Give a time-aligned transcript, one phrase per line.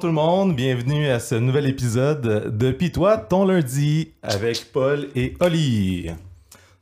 [0.00, 5.08] Bonjour tout le monde, bienvenue à ce nouvel épisode de Pis-toi, ton lundi, avec Paul
[5.14, 6.08] et Oli.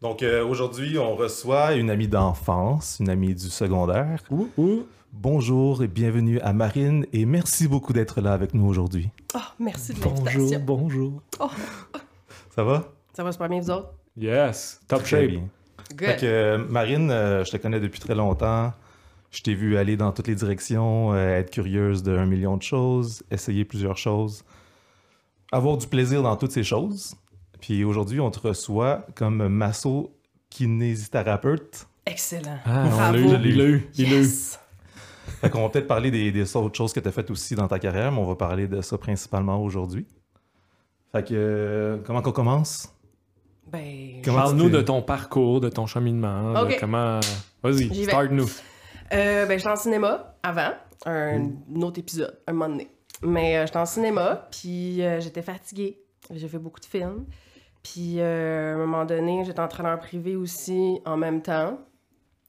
[0.00, 4.22] Donc euh, aujourd'hui, on reçoit une amie d'enfance, une amie du secondaire.
[4.30, 4.86] Ouh, ouh.
[5.12, 9.08] Bonjour et bienvenue à Marine et merci beaucoup d'être là avec nous aujourd'hui.
[9.34, 10.60] Oh, merci de Bonjour, l'invitation.
[10.64, 11.22] bonjour.
[12.54, 12.84] Ça va?
[13.14, 13.94] Ça va super bien, vous autres?
[14.16, 15.30] Yes, top Très shape.
[15.30, 15.42] bien.
[15.90, 16.06] Good.
[16.06, 18.72] Fait que, euh, Marine, euh, je te connais depuis très longtemps.
[19.30, 23.22] Je t'ai vu aller dans toutes les directions, euh, être curieuse d'un million de choses,
[23.30, 24.44] essayer plusieurs choses,
[25.52, 27.14] avoir du plaisir dans toutes ces choses.
[27.60, 31.86] Puis aujourd'hui, on te reçoit comme masso-kinésithérapeute.
[32.06, 32.58] Excellent.
[32.64, 33.12] Ah, on Bravo.
[33.12, 34.20] l'a eu, il l'a eu, il l'a eu.
[34.20, 34.58] Yes.
[35.42, 37.68] Fait qu'on va peut-être parler des, des autres choses que tu as faites aussi dans
[37.68, 40.06] ta carrière, mais on va parler de ça principalement aujourd'hui.
[41.12, 42.88] Fait que, euh, comment qu'on commence?
[43.70, 47.20] Ben, Parle-nous de ton parcours, de ton cheminement, de comment...
[47.62, 48.48] Vas-y, start-nous.
[49.12, 50.72] Euh, ben j'étais en cinéma avant,
[51.06, 51.50] un,
[51.82, 52.88] autre épisode, un moment donné.
[53.22, 56.00] Mais euh, j'étais en cinéma, puis euh, j'étais fatiguée.
[56.30, 57.26] J'ai fait beaucoup de films.
[57.82, 61.78] Puis euh, à un moment donné, j'étais entraîneur privé aussi en même temps,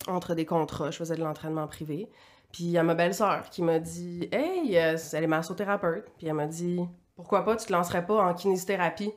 [0.08, 0.92] entre des contrats.
[0.92, 2.10] Je faisais de l'entraînement privé.
[2.52, 6.06] Puis il y a ma belle-sœur qui m'a dit Hey, elle est massothérapeute.
[6.18, 6.80] Puis elle m'a dit
[7.16, 9.14] Pourquoi pas, tu te lancerais pas en kinésithérapie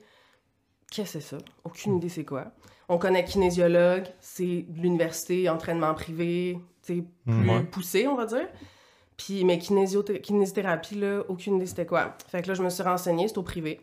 [0.91, 1.39] Qu'est-ce que c'est ça?
[1.65, 2.53] Aucune idée c'est quoi.
[2.89, 7.63] On connaît kinésiologue, c'est de l'université, entraînement privé, plus Ouais.
[7.71, 8.49] poussé, on va dire.
[9.17, 12.17] Puis, mais kinésithérapie, là, aucune idée c'était quoi.
[12.29, 13.81] Fait que là, je me suis renseignée, c'est au privé.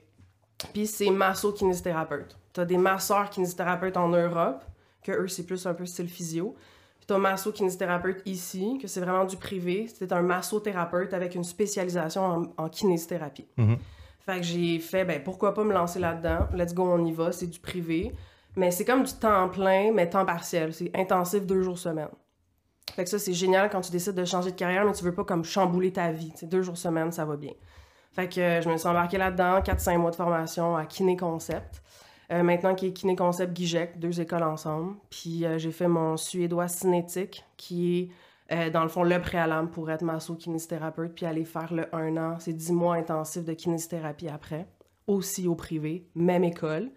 [0.73, 2.37] Puis c'est masso-kinésithérapeute.
[2.53, 4.63] T'as des masseurs kinésithérapeutes en Europe,
[5.03, 6.55] que eux, c'est plus un peu style physio.
[6.97, 9.87] Puis t'as masso-kinésithérapeute ici, que c'est vraiment du privé.
[9.87, 13.47] C'est un massothérapeute avec une spécialisation en, en kinésithérapie.
[13.57, 13.77] Mhm.
[14.25, 16.47] Fait que j'ai fait, ben pourquoi pas me lancer là-dedans?
[16.53, 18.11] Let's go, on y va, c'est du privé.
[18.55, 20.73] Mais c'est comme du temps plein, mais temps partiel.
[20.73, 22.09] C'est intensif deux jours semaine.
[22.95, 25.13] Fait que ça, c'est génial quand tu décides de changer de carrière, mais tu veux
[25.13, 26.33] pas comme chambouler ta vie.
[26.43, 27.53] Deux jours semaine, ça va bien.
[28.11, 31.81] Fait que euh, je me suis embarquée là-dedans, 4-5 mois de formation à Kiné Concept.
[32.31, 34.95] Euh, maintenant, qui est Kiné Concept Guigec, deux écoles ensemble.
[35.09, 38.11] Puis euh, j'ai fait mon suédois cinétique, qui
[38.49, 42.37] est dans le fond le préalable pour être masso-kinésithérapeute, puis aller faire le 1 an.
[42.39, 44.67] C'est 10 mois intensifs de kinésithérapie après,
[45.05, 46.89] aussi au privé, même école.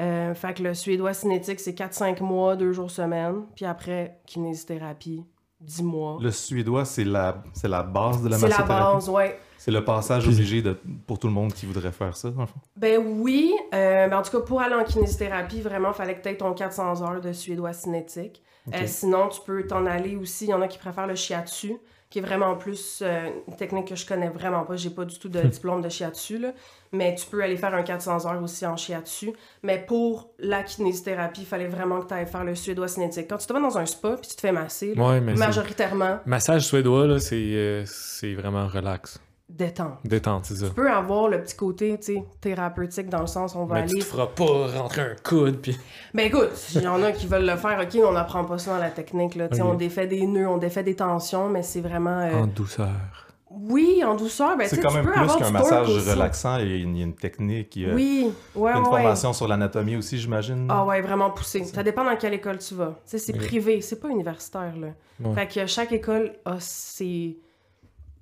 [0.00, 3.42] Euh, fait que le suédois cinétique, c'est 4-5 mois, deux jours semaine.
[3.54, 5.24] Puis après, kinésithérapie,
[5.60, 6.18] 10 mois.
[6.20, 8.94] Le suédois, c'est la, c'est la base de la C'est la massothérapie?
[8.94, 9.38] base, ouais.
[9.58, 10.74] C'est le passage obligé de,
[11.06, 12.60] pour tout le monde qui voudrait faire ça, dans le fond.
[12.76, 16.22] Ben oui, euh, ben en tout cas, pour aller en kinésithérapie, vraiment, il fallait que
[16.22, 18.42] tu aies ton 400 heures de suédois cinétique.
[18.74, 20.46] Euh, sinon, tu peux t'en aller aussi.
[20.46, 21.76] Il y en a qui préfèrent le shiatsu,
[22.08, 24.76] qui est vraiment plus euh, une technique que je connais vraiment pas.
[24.76, 26.52] J'ai pas du tout de diplôme de shiatsu, là.
[26.92, 29.32] Mais tu peux aller faire un 400 heures aussi en shiatsu.
[29.62, 33.26] Mais pour la kinésithérapie, il fallait vraiment que tu ailles faire le suédois cinétique.
[33.30, 35.34] Quand tu te vas dans un spa puis tu te fais masser, là, Ouais, mais
[35.34, 39.20] c'est- majoritairement, Massage suédois, là, c'est euh, c'est vraiment relax.
[39.48, 39.98] détente.
[40.04, 40.66] Détente, c'est ça.
[40.68, 41.98] Tu peux avoir le petit côté,
[42.40, 45.16] thérapeutique dans le sens où on va Mais aller tu te feras pas rentrer un
[45.24, 45.76] coude, puis...
[46.14, 48.72] Ben écoute, il y en a qui veulent le faire, ok, on n'apprend pas ça
[48.72, 49.48] dans la technique, là.
[49.48, 49.68] Tu sais, Ok.
[49.70, 52.18] On défait des nœuds, on défait des tensions, mais c'est vraiment.
[52.20, 53.28] euh, En douceur.
[53.52, 56.58] Oui, en douceur, ben c'est quand tu même peux plus qu'un massage relaxant.
[56.58, 58.62] Il y a une, il y a une technique, il y a, Oui, il y
[58.62, 59.00] ouais, a une ouais, ouais.
[59.02, 60.68] formation sur l'anatomie aussi, j'imagine.
[60.70, 61.64] Ah ouais, vraiment poussé.
[61.64, 62.94] Ça dépend dans quelle école tu vas.
[63.04, 64.88] C'est privé, c'est pas universitaire, là.
[65.34, 67.38] Fait que chaque école a ses...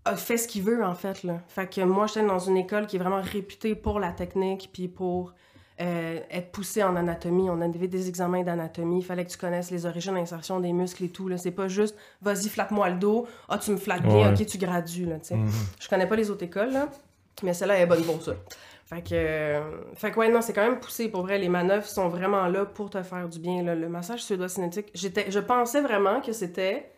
[0.06, 1.40] a fait ce qu'il veut, en fait, là.
[1.46, 4.88] Fait que moi, j'étais dans une école qui est vraiment réputée pour la technique, puis
[4.88, 5.34] pour
[5.80, 7.48] euh, être poussé en anatomie.
[7.50, 8.98] On avait des examens d'anatomie.
[8.98, 11.30] Il fallait que tu connaisses les origines d'insertion des muscles et tout.
[11.36, 13.26] C'est pas juste, vas-y, flatte-moi le dos.
[13.48, 14.40] Ah, tu me flattes bien, Ouais.
[14.40, 15.16] ok, tu gradues, là.
[15.30, 15.48] Mhm.
[15.80, 16.88] Je connais pas les autres écoles, là,
[17.42, 18.32] mais celle-là elle est bonne pour ça.
[18.86, 19.60] Fait que, euh,
[19.94, 21.08] fait que ouais, non, c'est quand même poussé.
[21.10, 23.62] Pour vrai, les manœuvres sont vraiment là pour te faire du bien.
[23.62, 23.74] là.
[23.74, 26.90] Le massage suédois cinétique, j'étais, je pensais vraiment que c'était...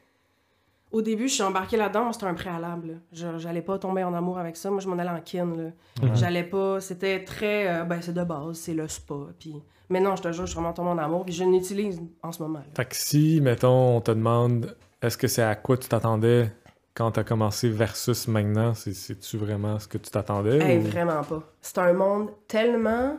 [0.93, 2.89] Au début, je suis embarquée là-dedans, c'était un préalable.
[2.89, 2.95] là.
[3.13, 4.71] Je- J'allais pas tomber en amour avec ça.
[4.71, 5.71] Moi, je m'en allais en kin, là.
[6.03, 6.17] Mhm.
[6.17, 6.81] J'allais pas...
[6.81, 7.69] C'était très...
[7.69, 9.55] euh, ben, c'est de base, c'est le spa, puis...
[9.89, 12.31] Mais non, je te jure, je suis vraiment tombée en amour, puis je l'utilise en
[12.33, 12.59] ce moment.
[12.61, 12.65] là.
[12.77, 16.53] Fait que si, mettons, on te demande est-ce que c'est à quoi tu t'attendais
[16.95, 20.59] quand t'as commencé versus maintenant, c'est- c'est-tu vraiment ce que tu t'attendais?
[20.59, 21.43] Hey, ou- vraiment pas.
[21.61, 23.17] C'est un monde tellement.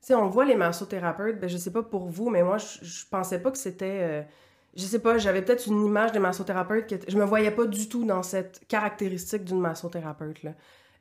[0.00, 2.84] Tu sais, on voit les massothérapeutes, ben je sais pas pour vous, mais moi, je,
[2.84, 3.98] je pensais pas que c'était.
[4.02, 4.22] euh,
[4.76, 7.88] Je sais pas, j'avais peut-être une image des massothérapeutes que je me voyais pas du
[7.88, 10.42] tout dans cette caractéristique d'une massothérapeute.
[10.42, 10.50] Là.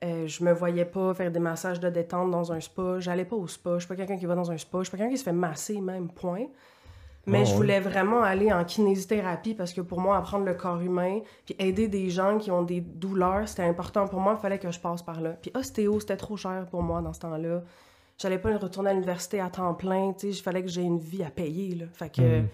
[0.04, 3.00] Euh, je me voyais pas faire des massages de détente dans un spa.
[3.00, 3.76] J'allais pas au spa.
[3.76, 4.80] Je suis pas quelqu'un qui va dans un spa.
[4.80, 6.46] Je suis pas quelqu'un qui se fait masser, même, point.
[7.26, 10.82] Mais Ah je voulais vraiment aller en kinésithérapie parce que pour moi, apprendre le corps
[10.82, 14.36] humain, puis aider des gens qui ont des douleurs, c'était important pour moi.
[14.38, 15.32] Il fallait que je passe par là.
[15.42, 17.62] Puis ostéo, c'était trop cher pour moi dans ce temps-là.
[18.18, 20.12] J'allais pas retourner à l'université à temps plein.
[20.14, 21.76] Tu sais, il fallait que j'ai une vie à payer.
[21.76, 21.86] Là.
[21.94, 22.48] Fait que, Mhm.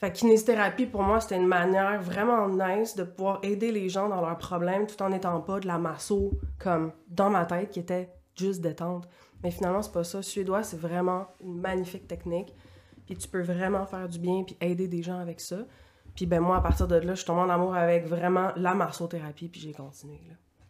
[0.00, 4.08] Fait que kinésithérapie, pour moi, c'était une manière vraiment nice de pouvoir aider les gens
[4.08, 7.80] dans leurs problèmes tout en n'étant pas de la masso, comme dans ma tête, qui
[7.80, 9.06] était juste détente.
[9.42, 10.22] Mais finalement, c'est pas ça.
[10.22, 12.54] Suédois, c'est vraiment une magnifique technique.
[13.04, 15.58] Puis tu peux vraiment faire du bien puis aider des gens avec ça.
[16.14, 18.74] Puis ben moi, à partir de là, je suis tombée en amour avec vraiment la
[18.74, 20.18] massothérapie, puis j'ai continué.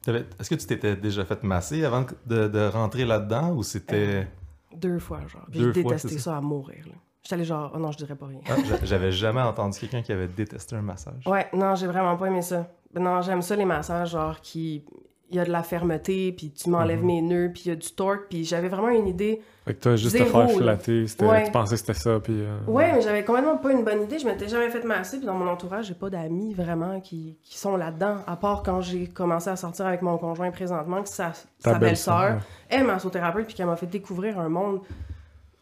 [0.06, 4.26] Est-ce que tu t'étais déjà fait masser avant de, de rentrer là-dedans ou c'était.
[4.74, 5.46] Deux fois, genre.
[5.50, 6.36] Puis j'ai détesté c'est ça.
[6.36, 6.84] à mourir.
[6.86, 6.94] là.
[7.22, 8.40] J'étais allée genre, oh non, je dirais pas rien.
[8.48, 11.22] Ah, j'a- J'avais jamais entendu quelqu'un qui avait détesté un massage.
[11.26, 12.66] Ouais, non, j'ai vraiment pas aimé ça.
[12.94, 14.84] Non, j'aime ça les massages, genre qui.
[15.32, 17.06] Il y a de la fermeté, puis tu m'enlèves Mhm.
[17.06, 19.40] mes nœuds, puis il y a du torque, puis j'avais vraiment une idée.
[19.64, 21.44] Fait que toi, juste Zéro, te faire flatter, Ouais.
[21.44, 22.34] tu pensais que c'était ça, puis...
[22.40, 24.18] euh, Ouais, mais j'avais complètement pas une bonne idée.
[24.18, 27.56] Je m'étais jamais fait masser, puis dans mon entourage, j'ai pas d'amis vraiment qui, qui
[27.58, 31.30] sont là-dedans, à part quand j'ai commencé à sortir avec mon conjoint présentement, que sa,
[31.60, 32.40] sa belle-sœur, belle-sœur
[32.72, 32.76] ouais.
[32.80, 34.80] est massothérapeute, puis qu'elle m'a fait découvrir un monde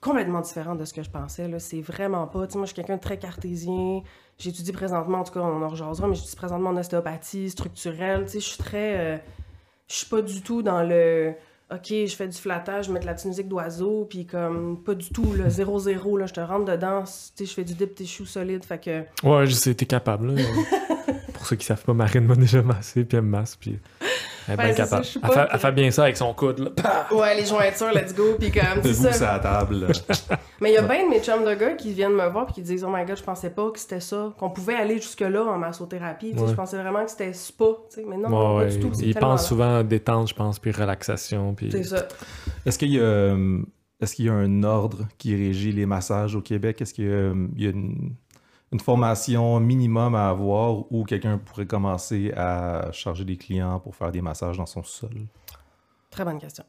[0.01, 1.49] complètement différent de ce que je pensais.
[1.59, 2.47] C'est vraiment pas.
[2.47, 4.03] Tu sais, moi, je suis quelqu'un de très cartésien.
[4.39, 8.25] J'étudie présentement, en tout cas, on en rejasera, mais j'étudie présentement en ostéopathie structurelle.
[8.25, 8.99] Tu sais, je suis très.
[8.99, 9.17] euh,
[9.89, 11.33] je suis pas du tout dans le.
[11.71, 14.95] OK, je fais du flattage, je mets de la petite musique d'oiseau, puis comme, pas
[14.95, 17.95] du tout, là, 0-0, là, je te rentre dedans, tu sais, je fais du dip
[17.95, 20.43] tissue solide, fait que, Ouais, je sais, t'es capable, là.
[21.35, 23.79] Pour ceux qui savent pas, Marine m'a déjà massé, puis elle me masse, puis
[24.49, 25.49] elle est Ben, bien c'est ça, capable.
[25.53, 27.07] elle, fait, elle bien ça avec son coude, là.
[27.13, 29.13] Ouais, les jointures, let's go, puis comme, c'est Debout ça.
[29.13, 29.87] sur la table.
[30.61, 32.55] Mais il y a bien de mes chums de gars qui viennent me voir puis
[32.57, 35.45] qui disent Oh my god, je pensais pas que c'était ça, qu'on pouvait aller jusque-là
[35.45, 36.33] en massothérapie.
[36.37, 36.49] Ouais.
[36.49, 37.65] Je pensais vraiment que c'était spa.
[37.91, 38.91] tu sais, Mais non, Ouais, pas du tout.
[39.01, 41.71] Ils pensent souvent à détente, je pense, puis relaxation, puis...
[41.71, 42.07] C'est ça.
[42.67, 43.03] Est-ce qu'il y a.
[43.03, 43.61] euh,
[44.01, 46.81] Est-ce qu'il y a un ordre qui régit les massages au Québec?
[46.81, 48.15] Est-ce qu'il y a, euh, il y a une,
[48.73, 54.13] une formation minimum à avoir où quelqu'un pourrait commencer à charger des clients pour faire
[54.13, 55.27] des massages dans son sol?
[56.11, 56.65] Très bonne question.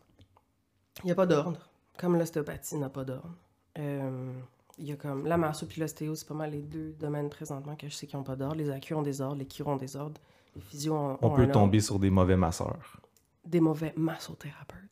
[1.04, 1.60] Il n'y a pas d'ordre.
[1.98, 3.36] Comme l'ostéopathie n'a pas d'ordre.
[3.78, 4.32] Euh,
[4.78, 7.76] Il y a comme la masso puis l'ostéo, c'est pas mal les deux domaines présentement
[7.76, 8.56] que je sais qui n'ont pas d'ordre.
[8.56, 10.22] Les acus ont des ordres, les chiro ont des ordres,
[10.56, 11.52] les physios ont, On ont peut un ordre.
[11.54, 13.02] tomber sur des mauvais masseurs.
[13.46, 14.89] Des mauvais massothérapeutes.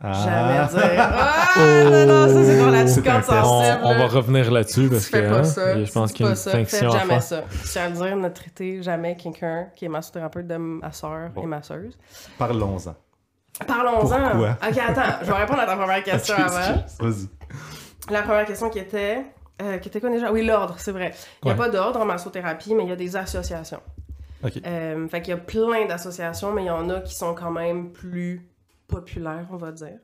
[0.00, 0.12] Ah!
[0.12, 0.98] Jamais dire.
[0.98, 1.54] Ah,
[1.84, 3.42] non, non, ça c'est dans la.
[3.44, 5.84] On, on va revenir là-dessus, parce que fais pas hein, ça.
[5.84, 6.66] je pense tu qu'il y a pas une.
[6.66, 7.22] Faites à jamais faire.
[7.22, 7.44] ça.
[7.50, 11.42] Je tiens à le dire, ne traitez jamais quelqu'un qui est massothérapeute de masseur Bon.
[11.42, 11.96] et masseuse.
[12.38, 12.94] Parlons-en.
[13.66, 14.40] Parlons-en.
[14.52, 16.82] Ok, attends, je vais répondre à ta première question avant.
[17.00, 17.28] Vas-y.
[18.12, 19.24] La première question qui était.
[19.62, 20.32] euh, qui était quoi déjà?
[20.32, 21.14] Oui, l'ordre, c'est vrai.
[21.42, 21.58] Il n'y a Ouais.
[21.58, 23.80] pas d'ordre en massothérapie, mais il y a des associations.
[24.42, 24.54] Ok.
[24.66, 27.52] Euh, fait qu'il y a plein d'associations, mais il y en a qui sont quand
[27.52, 28.46] même plus
[28.86, 29.98] populaires, on va dire.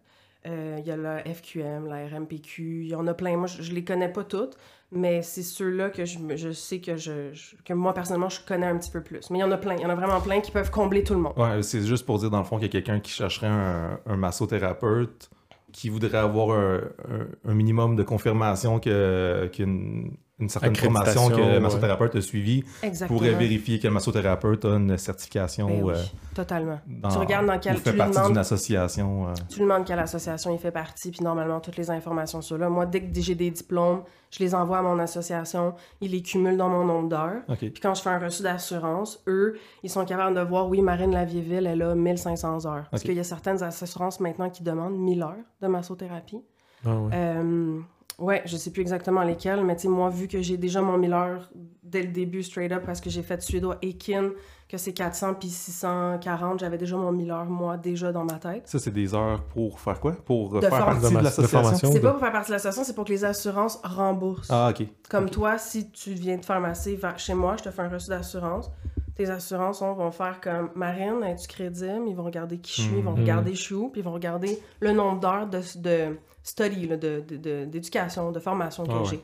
[0.46, 3.36] Euh, Il y a la FQM, la RMPQ, il y en a plein.
[3.36, 4.56] Moi, je, je les connais pas toutes,
[4.90, 7.32] mais c'est ceux-là que je, je sais que, je,
[7.64, 9.30] que moi, personnellement, je connais un petit peu plus.
[9.30, 9.76] Mais il y en a plein.
[9.76, 11.34] Il y en a vraiment plein qui peuvent combler tout le monde.
[11.36, 14.16] Ouais, c'est juste pour dire dans le fond qu'il y a quelqu'un qui chercherait un,
[14.16, 15.30] massothérapeute
[15.72, 21.60] qui voudrait avoir un, minimum de confirmation qu'une une certaine formation que le ouais.
[21.60, 22.64] massothérapeute a suivie
[23.06, 26.02] pourrait vérifier que le massothérapeute a une certification Ben ou, oui, euh,
[26.34, 26.78] totalement.
[26.86, 29.28] dans- Tu regardes dans quel- ou fait tu partie demandes- d'une association.
[29.28, 29.34] euh.
[29.48, 32.68] Tu lui demandes quelle association il fait partie, puis normalement, toutes les informations sont là.
[32.68, 36.56] Moi, dès que j'ai des diplômes, je les envoie à mon association, ils les cumulent
[36.56, 37.42] dans mon nombre d'heures.
[37.58, 41.12] Puis quand je fais un reçu d'assurance, eux, ils sont capables de voir, oui, Marine
[41.12, 42.84] Lavierville, elle a 1500 heures.
[42.90, 46.42] Parce qu'il y a certaines assurances maintenant qui demandent 1000 heures de massothérapie.
[46.86, 47.10] Ah ouais.
[47.12, 47.80] Euh,
[48.20, 50.96] ouais, je sais plus exactement lesquelles, mais tu sais, moi, vu que j'ai déjà mon
[50.98, 51.50] 1000 heures
[51.82, 54.30] dès le début, straight up, parce que j'ai fait suédois et kin,
[54.68, 58.62] que c'est 400 puis 640, j'avais déjà mon 1000 heures, moi, déjà dans ma tête.
[58.68, 60.12] Ça, c'est des heures pour faire quoi?
[60.12, 61.90] Pour euh, De faire partie de De l'association?
[61.92, 64.50] C'est de- pas pour faire partie de l'association, c'est pour que les assurances remboursent.
[64.50, 64.86] Ah, OK.
[65.08, 67.88] Comme toi, si tu viens te faire masser va- chez moi, je te fais un
[67.88, 68.70] reçu d'assurance.
[69.16, 72.04] Tes assurances on, vont faire comme Marine, es-tu crédible?
[72.06, 73.20] Ils vont regarder qui je suis, ils vont Mhm.
[73.20, 76.96] regarder je suis où, puis ils vont regarder le nombre d'heures de, de study, là,
[76.96, 79.22] de, de- de- d'éducation, de, formation que Ah j'ai.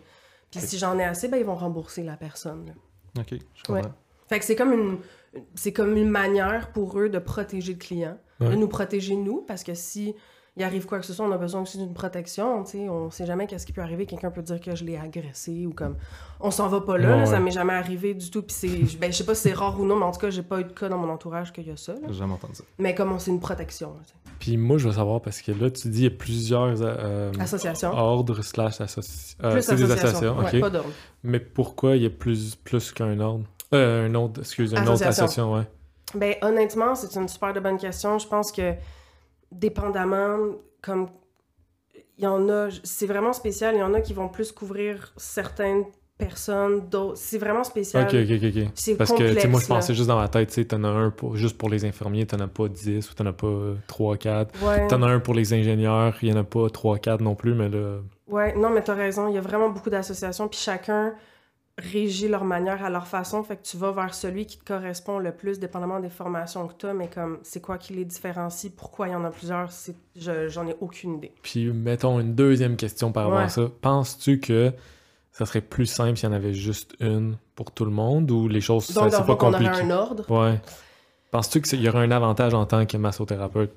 [0.50, 2.66] Puis si j'en ai assez, ben, ils vont rembourser la personne.
[2.66, 2.72] là.
[3.22, 3.82] OK, je comprends.
[3.82, 3.94] Ouais.
[4.28, 4.98] Fait que c'est comme une
[5.54, 9.62] c'est comme une manière pour eux de protéger le client, de nous protéger nous, parce
[9.64, 10.14] que si
[10.56, 13.10] il arrive quoi que ce soit, on a besoin aussi d'une protection, tu sais, on
[13.10, 15.96] sait jamais qu'est-ce qui peut arriver, quelqu'un peut dire que je l'ai agressé ou comme
[16.40, 17.40] on s'en va pas là, Ouais, là, ça ouais.
[17.40, 19.84] m'est jamais arrivé du tout, puis c'est ben je sais pas si c'est rare ou
[19.84, 21.70] non, mais en tout cas, j'ai pas eu de cas dans mon entourage qu'il y
[21.70, 22.00] a ça, là.
[22.08, 22.64] J'ai jamais entendu ça.
[22.78, 24.00] mais comme on- c'est une protection, là.
[24.38, 27.32] Puis moi, je veux savoir, parce que là, tu dis il y a plusieurs euh,
[27.40, 27.90] association.
[27.92, 29.50] ordres slash associations.
[29.50, 30.90] plus c'est des associations, ouais, pas d'ordre.
[31.22, 33.44] Mais pourquoi il y a plus, plus qu'un ordre?
[33.74, 35.24] Euh, un autre, excuse, une autre Association.
[35.24, 35.62] association, ouais.
[36.14, 38.18] Ben, honnêtement, c'est une super de bonne question.
[38.18, 38.74] Je pense que,
[39.52, 40.38] dépendamment,
[40.82, 41.08] comme.
[42.18, 42.68] Il y en a.
[42.82, 43.74] C'est vraiment spécial.
[43.74, 45.84] Il y en a qui vont plus couvrir certaines
[46.18, 47.18] personnes, d'autres.
[47.18, 48.04] C'est vraiment spécial.
[48.04, 48.70] Ok, ok, ok.
[48.74, 50.88] C'est Parce que, tu moi, je pensais juste dans ma tête, tu sais, t'en as
[50.88, 54.16] un pour, juste pour les infirmiers, t'en as pas 10 ou t'en as pas 3,
[54.16, 54.64] 4.
[54.64, 54.86] Ouais.
[54.88, 57.54] T'en as un pour les ingénieurs, il y en a pas 3, 4 non plus,
[57.54, 57.98] mais là.
[58.28, 59.28] Ouais, non, mais t'as raison.
[59.28, 60.48] Il y a vraiment beaucoup d'associations.
[60.48, 61.14] Puis chacun
[61.78, 63.42] régir leur manière à leur façon.
[63.42, 66.74] Fait que tu vas vers celui qui te correspond le plus, dépendamment des formations que
[66.74, 69.70] tu as, mais comme c'est quoi qui les différencie, pourquoi il y en a plusieurs,
[69.70, 71.32] c'est- je- j'en ai aucune idée.
[71.42, 73.44] Puis mettons une deuxième question par rapport Ouais.
[73.44, 73.68] à ça.
[73.82, 74.72] Penses-tu que
[75.32, 78.48] ça serait plus simple s'il y en avait juste une pour tout le monde ou
[78.48, 79.82] les choses Donc, c'est dans c'est pas aurait compliqué?
[79.82, 80.30] un ordre.
[80.30, 80.58] Ouais.
[81.30, 83.72] Penses-tu qu'il y aurait un avantage en tant que massothérapeute?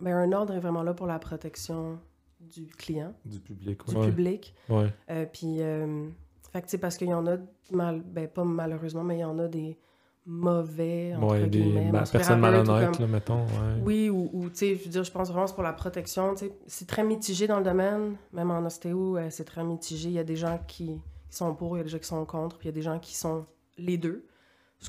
[0.00, 1.98] Ben, un ordre est vraiment là pour la protection
[2.40, 3.80] du client, Du public.
[3.88, 4.06] du Ouais.
[4.06, 4.54] public.
[4.68, 4.92] Ouais.
[5.10, 6.08] Euh, puis, euh,
[6.52, 7.36] fait que, tu sais, parce qu'il y en a,
[7.72, 9.78] mal, ben, pas malheureusement, mais il y en a des
[10.26, 13.40] mauvais, entre Ouais, des guillemets, ma- personnes malhonnêtes, comme- là, mettons.
[13.44, 13.82] Ouais.
[13.84, 16.34] Oui, ou, ou, tu sais, je veux dire, je pense vraiment c'est pour la protection,
[16.34, 16.52] tu sais.
[16.66, 20.08] C'est très mitigé dans le domaine, même en ostéo, euh, c'est très mitigé.
[20.08, 22.06] Il y a des gens qui, qui sont pour, il y a des gens qui
[22.06, 23.46] sont contre, puis il y a des gens qui sont
[23.78, 24.26] les deux.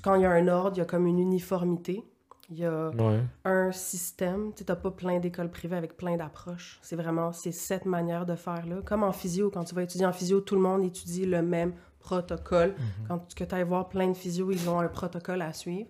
[0.03, 2.03] Quand il y a un ordre, il y a comme une uniformité.
[2.51, 3.22] Il y a Ouais.
[3.46, 4.51] un système.
[4.53, 6.79] Tu n'as pas plein d'écoles privées avec plein d'approches.
[6.81, 8.75] C'est vraiment c'est cette manière de faire là.
[8.86, 11.74] Comme en physio, quand tu vas étudier en physio, tout le monde étudie le même
[12.00, 12.75] protocole.
[13.08, 15.88] Quand tu ailles voir plein de physio, ils ont un protocole à suivre.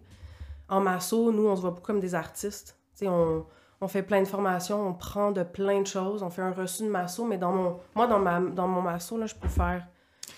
[0.69, 2.77] En masso, nous, on se voit beaucoup comme des artistes.
[2.95, 3.45] Tu sais, on,
[3.81, 6.83] on fait plein de formations, on prend de plein de choses, on fait un reçu
[6.83, 9.85] de masso, mais dans mon, moi, dans, ma, dans mon masso, là, je peux faire...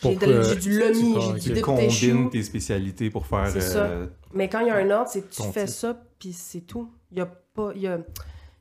[0.02, 0.16] J'ai
[0.58, 3.48] du lomi, j'ai du Tu combines tes spécialités pour faire.
[4.34, 6.90] Euh, Mais quand il y a un ordre, c'est tu fais ça, puis c'est tout.
[7.12, 7.72] Il y a pas...
[7.76, 7.98] Il y, a,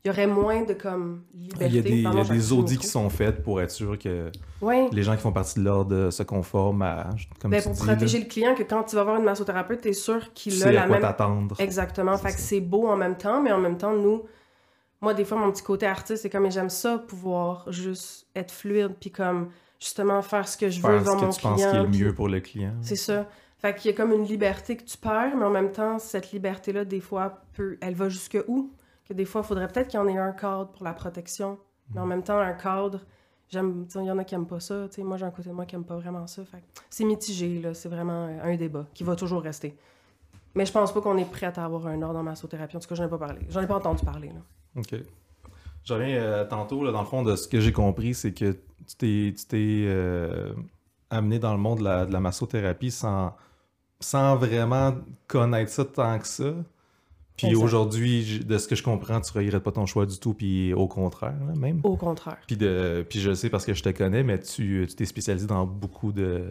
[0.05, 1.67] il y aurait moins de, comme, liberté.
[1.67, 4.31] Il y a des, y a des audits qui sont faits pour être sûr que
[4.61, 4.89] Ouais.
[4.93, 7.11] les gens qui font partie de l'ordre se conforment à.
[7.41, 9.81] Comme Ben, pour dis, protéger là, le client, que quand tu vas voir une massothérapeute,
[9.83, 11.55] tu es sûr tu qu'il a sais la à quoi même t'attendre.
[11.61, 12.17] Exactement.
[12.19, 14.23] Fait que c'est beau en même temps, mais en même temps, nous,
[15.01, 18.95] moi, des fois, mon petit côté artiste, c'est comme j'aime ça, pouvoir juste être fluide,
[19.01, 19.51] puis comme
[19.81, 21.71] justement faire ce que je veux Faire dans ce que mon tu penses qui est
[21.71, 21.83] client.
[21.85, 22.75] le mieux pour le client.
[22.83, 23.29] C'est ça.
[23.63, 26.33] Fait qu'il y a comme une liberté que tu perds, mais en même temps, cette
[26.33, 27.79] liberté-là, des fois, peut...
[27.81, 28.73] elle va jusque où?
[29.09, 31.59] Que des fois, il faudrait peut-être qu'il y en ait un cadre pour la protection,
[31.95, 32.03] mais Mm.
[32.03, 33.01] en même temps, un cadre,
[33.49, 35.49] j'aime, il y en a qui aiment pas ça, tu sais, moi, j'ai un côté
[35.49, 36.45] de moi qui aime pas vraiment ça.
[36.45, 39.77] Fait c'est mitigé, là, c'est vraiment euh, un débat qui va toujours rester.
[40.55, 42.77] Mais je pense pas qu'on est prêt à avoir un ordre en massothérapie.
[42.77, 43.41] En tout cas, j'en ai pas parlé.
[43.49, 44.41] J'en ai pas entendu parler, là.
[44.77, 44.95] Ok.
[45.85, 48.53] Je reviens euh, tantôt, là, dans le fond, de ce que j'ai compris, c'est que
[48.87, 50.53] tu t'es, tu t'es euh,
[51.11, 53.35] amené dans le monde de la, de la massothérapie sans,
[54.03, 54.95] sans vraiment
[55.27, 56.55] connaître ça tant que ça.
[57.37, 60.73] Puis aujourd'hui, de ce que je comprends, tu regrettes pas ton choix du tout, puis
[60.75, 61.81] au contraire, là, même.
[61.83, 62.39] Au contraire.
[62.47, 65.07] Puis, de, puis je le sais parce que je te connais, mais tu tu t'es
[65.07, 66.45] spécialisé dans beaucoup de.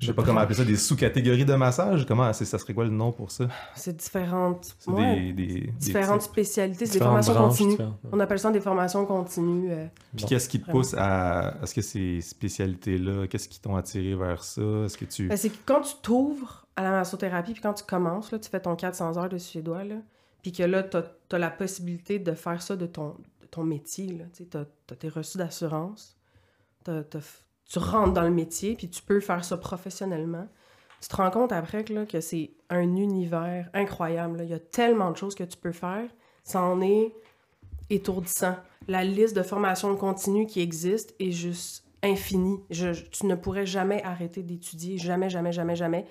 [0.00, 2.04] Je sais pas comment appeler ça, des sous-catégories de massage.
[2.06, 3.46] Comment, ça serait quoi le nom pour ça?
[3.76, 6.84] C'est différentes, C'est ouais, des, des, des différentes spécialités.
[6.86, 7.76] C'est des formations branches continues.
[8.10, 9.70] On appelle ça des formations continues.
[9.70, 9.86] euh,
[10.16, 10.28] Puis Bon.
[10.28, 10.80] qu'est-ce qui te Vraiment.
[10.80, 11.54] pousse à.
[11.62, 14.62] Est-ce que ces spécialités-là, qu'est-ce qui t'ont attiré vers ça?
[14.84, 15.28] Est-ce que tu.
[15.28, 18.48] Ben, c'est que quand tu t'ouvres à la massothérapie, puis quand tu commences, là, tu
[18.50, 19.96] fais ton 400 heures de suédois, là,
[20.42, 23.10] puis que là, tu as, la possibilité de faire ça de ton,
[23.40, 24.18] de ton métier.
[24.36, 26.16] Tu as, tes reçus d'assurance,
[26.82, 30.46] t'as- t'as f- tu rentres dans le métier, puis tu peux faire ça professionnellement.
[31.00, 34.40] Tu te rends compte après que, que c'est un univers incroyable.
[34.42, 36.08] Il y a tellement de choses que tu peux faire.
[36.44, 37.14] Ça en est
[37.90, 38.56] étourdissant.
[38.88, 42.60] La liste de formations continues qui existe est juste infinie.
[42.70, 44.98] Je- tu ne pourrais jamais arrêter d'étudier.
[44.98, 46.06] Jamais, jamais, jamais, jamais.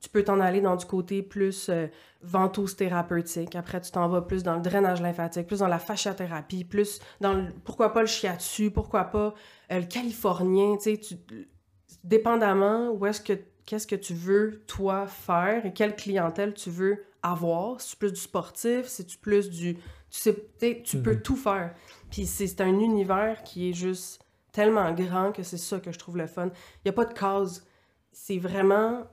[0.00, 1.86] Tu peux t'en aller dans du côté plus euh,
[2.22, 3.54] ventouse thérapeutique.
[3.54, 7.34] Après, tu t'en vas plus dans le drainage lymphatique, plus dans la fasciathérapie, plus dans
[7.34, 9.34] le, pourquoi pas le shiatsu, pourquoi pas
[9.72, 10.76] euh, le californien.
[10.76, 11.16] Tu sais, tu,
[12.04, 13.34] dépendamment où est-ce que
[13.66, 17.80] qu'est-ce que tu veux toi faire et quelle clientèle tu veux avoir.
[17.80, 20.34] Si tu plus du sportif, si tu plus du tu sais
[20.82, 21.22] tu peux Mhm.
[21.22, 21.74] tout faire.
[22.10, 26.16] Puis c'est un univers qui est juste tellement grand que c'est ça que je trouve
[26.16, 26.48] le fun.
[26.84, 27.64] Il y a pas de case.
[28.10, 29.04] C'est vraiment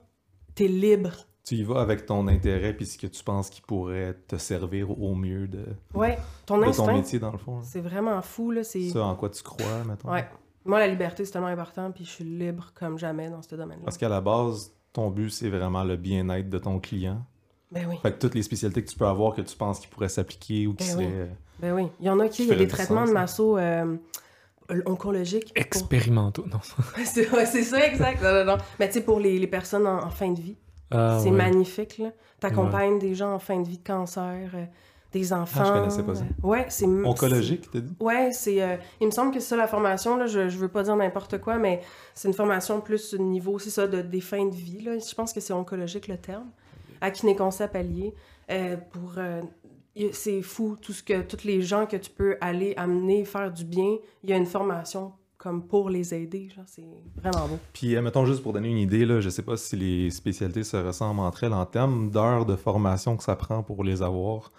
[0.58, 1.10] t'es libre.
[1.44, 4.90] Tu y vas avec ton intérêt puis ce que tu penses qui pourrait te servir
[5.00, 7.60] au mieux de, Ouais, ton de ton instinct, métier, dans le fond.
[7.62, 10.10] c'est vraiment fou là, c'est Ça, en quoi tu crois, mettons?
[10.12, 10.26] Ouais.
[10.66, 13.84] Moi la liberté c'est tellement important puis je suis libre comme jamais dans ce domaine-là.
[13.86, 17.24] Parce qu'à la base, ton but, c'est vraiment le bien-être de ton client.
[17.72, 17.96] Ben oui.
[18.02, 20.66] Fait que toutes les spécialités que tu peux avoir que tu penses qui pourraient s'appliquer
[20.66, 21.06] ou qui Ben seraient.
[21.06, 21.12] oui.
[21.14, 21.26] euh,
[21.60, 23.96] Ben oui, il y en a qui, il y a des traitements sens, de euh,
[24.86, 25.52] oncologiques.
[25.54, 26.44] pour- Expérimentaux.
[26.50, 26.60] Non.
[27.04, 28.22] c'est ouais, c'est ça, exact.
[28.22, 28.58] Non, non, non.
[28.78, 30.56] Mais tu sais, pour les, les personnes en, en fin de vie,
[30.90, 31.36] Ah, c'est ouais.
[31.36, 31.98] magnifique.
[31.98, 32.10] là.
[32.40, 34.64] T'accompagnes des gens en fin de vie de cancer, euh,
[35.12, 35.64] des enfants.
[35.72, 36.22] connaissais pas ça.
[36.22, 36.86] euh, ouais, c'est...
[36.86, 37.94] Oncologique, t'as dit?
[37.98, 38.62] c'est- Ouais, c'est...
[38.62, 40.94] euh, il me semble que c'est ça la formation, là, je, je veux pas dire
[40.96, 41.80] n'importe quoi, mais
[42.14, 44.92] c'est une formation plus au niveau, c'est ça, de, des fins de vie, là.
[44.98, 46.46] Je pense que c'est oncologique le terme.
[47.00, 48.14] À Kinéconcept allié.
[48.50, 49.14] euh, pour...
[50.12, 53.64] c'est fou, tout ce que, tous les gens que tu peux aller amener, faire du
[53.64, 56.84] bien, il y a une formation comme pour les aider, genre, c'est
[57.16, 57.58] vraiment beau.
[57.72, 60.64] Puis, euh, mettons, juste pour donner une idée, là, je sais pas si les spécialités
[60.64, 64.50] se ressemblent entre elles en termes d'heures de formation que ça prend pour les avoir.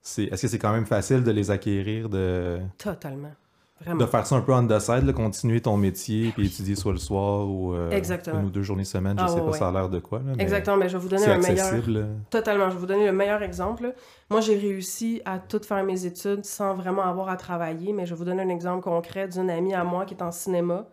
[0.00, 2.60] C'est, est-ce que c'est quand même facile de les acquérir de...
[2.78, 3.32] Totalement.
[3.80, 4.00] Vraiment.
[4.00, 6.90] De faire ça un peu on the side, là, continuer ton métier, puis étudier soit
[6.92, 7.90] le soir ou euh,
[8.26, 9.58] une ou deux journées semaine, je Ah, sais ouais, pas ouais.
[9.58, 10.18] ça a l'air de quoi.
[10.18, 11.66] Là, mais Exactement, mais je vais vous donner un meilleur...
[11.66, 12.08] accessible.
[12.28, 12.68] Totalement.
[12.70, 13.94] Je vais vous donner le meilleur exemple.
[14.30, 18.14] Moi, j'ai réussi à tout faire mes études sans vraiment avoir à travailler, mais je
[18.14, 20.88] vais vous donner un exemple concret d'une amie à moi qui est en cinéma,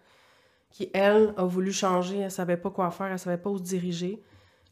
[0.69, 2.19] qui, elle, a voulu changer.
[2.19, 4.21] Elle savait pas quoi faire, elle savait pas où se diriger.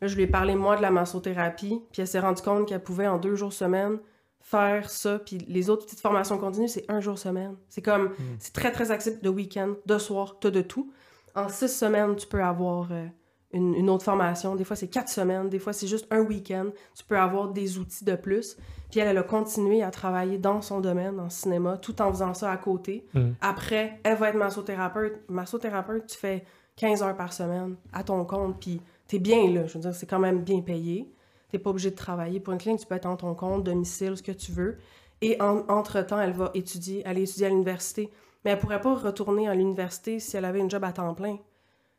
[0.02, 2.84] Là, je lui ai parlé, moi, de la massothérapie, puis elle s'est rendue compte qu'elle
[2.84, 3.98] pouvait, en deux jours semaine,
[4.44, 5.20] faire ça.
[5.20, 7.56] Puis les autres petites formations continues, c'est un jour semaine.
[7.70, 10.92] C'est comme, c'est très, très accessible de week-end, de soir, t'as de tout.
[11.34, 13.08] En six semaines, tu peux avoir euh,
[13.54, 14.56] une, une autre formation.
[14.56, 15.50] Des fois, c'est quatre semaines.
[15.50, 16.68] Des fois, c'est juste un week-end.
[16.96, 18.58] Tu peux avoir des outils de plus.
[18.92, 22.36] Puis elle, elle a continué à travailler dans son domaine, en cinéma, tout en faisant
[22.36, 23.08] ça à côté.
[23.14, 23.32] Mm.
[23.42, 25.22] Après, elle va être massothérapeute.
[25.30, 26.46] Massothérapeute, tu fais
[26.76, 28.60] 15 heures par semaine à ton compte.
[28.60, 29.66] Puis t'es bien là.
[29.66, 31.12] Je veux dire, c'est quand même bien payé.
[31.54, 32.82] T'es pas obligé de travailler pour une clinique.
[32.82, 34.76] Tu peux être en ton compte, domicile, ce que tu veux.
[35.22, 38.10] Et en- entre-temps, elle va étudier, aller étudier à l'université.
[38.44, 41.38] Mais elle pourrait pas retourner à l'université si elle avait une job à temps plein.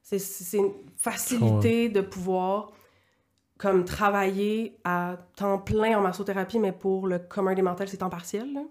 [0.02, 2.72] C'est- C'est une facilité de pouvoir
[3.58, 8.10] comme travailler à temps plein en massothérapie, mais pour le commun des mortels, c'est temps
[8.10, 8.52] partiel.
[8.54, 8.62] là.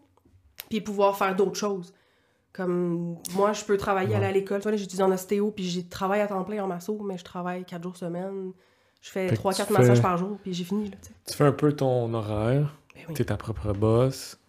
[0.69, 1.93] Puis pouvoir faire d'autres choses.
[2.51, 4.57] Comme moi, je peux travailler, aller à l'école.
[4.59, 7.17] Tu vois, là, j'étudie en ostéo, puis j'ai travaille à temps plein en masso, mais
[7.17, 8.51] je travaille quatre jours semaine.
[9.03, 10.89] Je fais Fait que 3-4 tu massages par jour, puis j'ai fini.
[10.89, 11.11] Là, tu.
[11.27, 13.13] Tu fais un peu ton horaire, Ben oui.
[13.15, 14.39] t'es ta propre boss.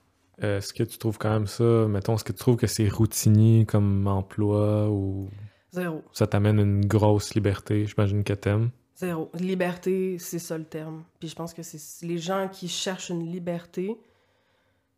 [0.43, 2.89] Euh, Est-ce que tu trouves quand même ça, mettons, est-ce que tu trouves que c'est
[2.89, 5.29] routinier comme emploi ou
[5.73, 6.03] Zéro.
[6.13, 7.85] ça t'amène une grosse liberté?
[7.87, 8.71] J'imagine que t'aimes.
[8.97, 9.29] Zéro.
[9.35, 11.03] Liberté, c'est ça le terme.
[11.19, 13.97] Puis je pense que c'est les gens qui cherchent une liberté,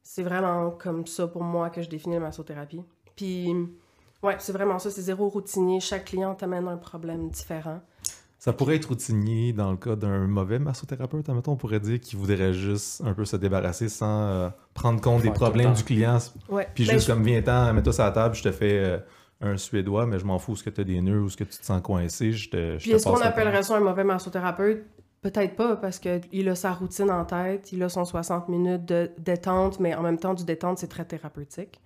[0.02, 2.82] c'est vraiment comme ça pour moi que je définis la massothérapie.
[3.16, 3.48] Puis,
[4.22, 4.90] ouais, c'est vraiment ça.
[4.90, 5.80] C'est zéro routinier.
[5.80, 7.80] Chaque client t'amène un problème différent.
[8.46, 12.16] Ça pourrait être routinier dans le cas d'un mauvais massothérapeute, admettons, on pourrait dire qu'il
[12.16, 16.18] voudrait juste un peu se débarrasser sans euh, prendre compte des problèmes du client.
[16.48, 16.68] Ouais.
[16.72, 18.98] Puis Ben, juste je- comme, viens-t'en, mets-toi sur la table, je te fais euh,
[19.40, 21.42] un suédois, mais je m'en fous ce que tu as des nœuds ou ce que
[21.42, 24.84] tu te sens coincé, je te, je Puis est-ce qu'on appellerait ça un mauvais massothérapeute?
[25.22, 29.10] Peut-être pas, parce qu'il a sa routine en tête, il a son 60 minutes de
[29.18, 31.80] détente, mais en même temps, du détente, c'est très thérapeutique.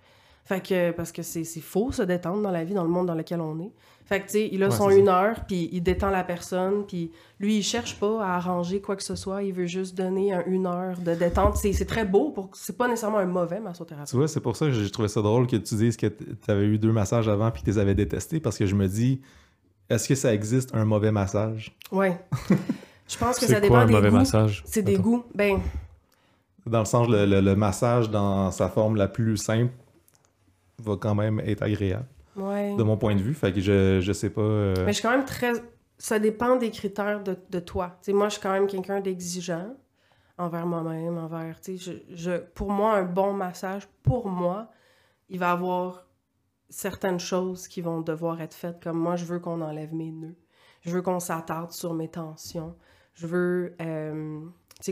[0.45, 3.15] Fait que, parce que c'est faux se détendre dans la vie, dans le monde dans
[3.15, 3.71] lequel on est.
[4.05, 4.95] Fait que, tu sais, il a Ouais, son ça.
[4.95, 8.97] une heure, puis il détend la personne, puis lui, il cherche pas à arranger quoi
[8.97, 11.55] que ce soit, il veut juste donner un une heure de détente.
[11.55, 14.09] C'est très beau, pour c'est pas nécessairement un mauvais massothérapeute.
[14.09, 16.25] Tu vois, c'est pour ça que j'ai trouvé ça drôle que tu dises que tu
[16.51, 18.87] avais eu deux massages avant puis que tu les avais détestés parce que je me
[18.87, 19.21] dis,
[19.89, 21.77] est-ce que ça existe un mauvais massage?
[21.91, 22.19] Ouais.
[23.07, 24.15] Je pense que ça quoi dépend un des mauvais goûts.
[24.15, 24.63] massage?
[24.65, 25.23] C'est des goûts.
[25.35, 25.59] Ben,
[26.65, 29.71] Dans le sens, le, le- le massage dans sa forme la plus simple
[30.81, 32.75] va quand même être agréable, ouais.
[32.75, 33.33] de mon point de vue.
[33.33, 34.41] Fait que je, je sais pas.
[34.41, 35.53] euh, Mais je suis quand même très.
[35.97, 37.97] Ça dépend des critères de, de toi.
[38.01, 39.75] Tu sais, moi, je suis quand même quelqu'un d'exigeant
[40.37, 41.57] envers moi-même, envers.
[41.67, 44.71] Je, je, pour moi, un bon massage, pour moi,
[45.29, 46.07] il va avoir
[46.69, 48.81] certaines choses qui vont devoir être faites.
[48.81, 50.35] Comme moi, je veux qu'on enlève mes nœuds.
[50.81, 52.75] Je veux qu'on s'attarde sur mes tensions.
[53.13, 53.75] Je veux.
[53.81, 54.39] euh,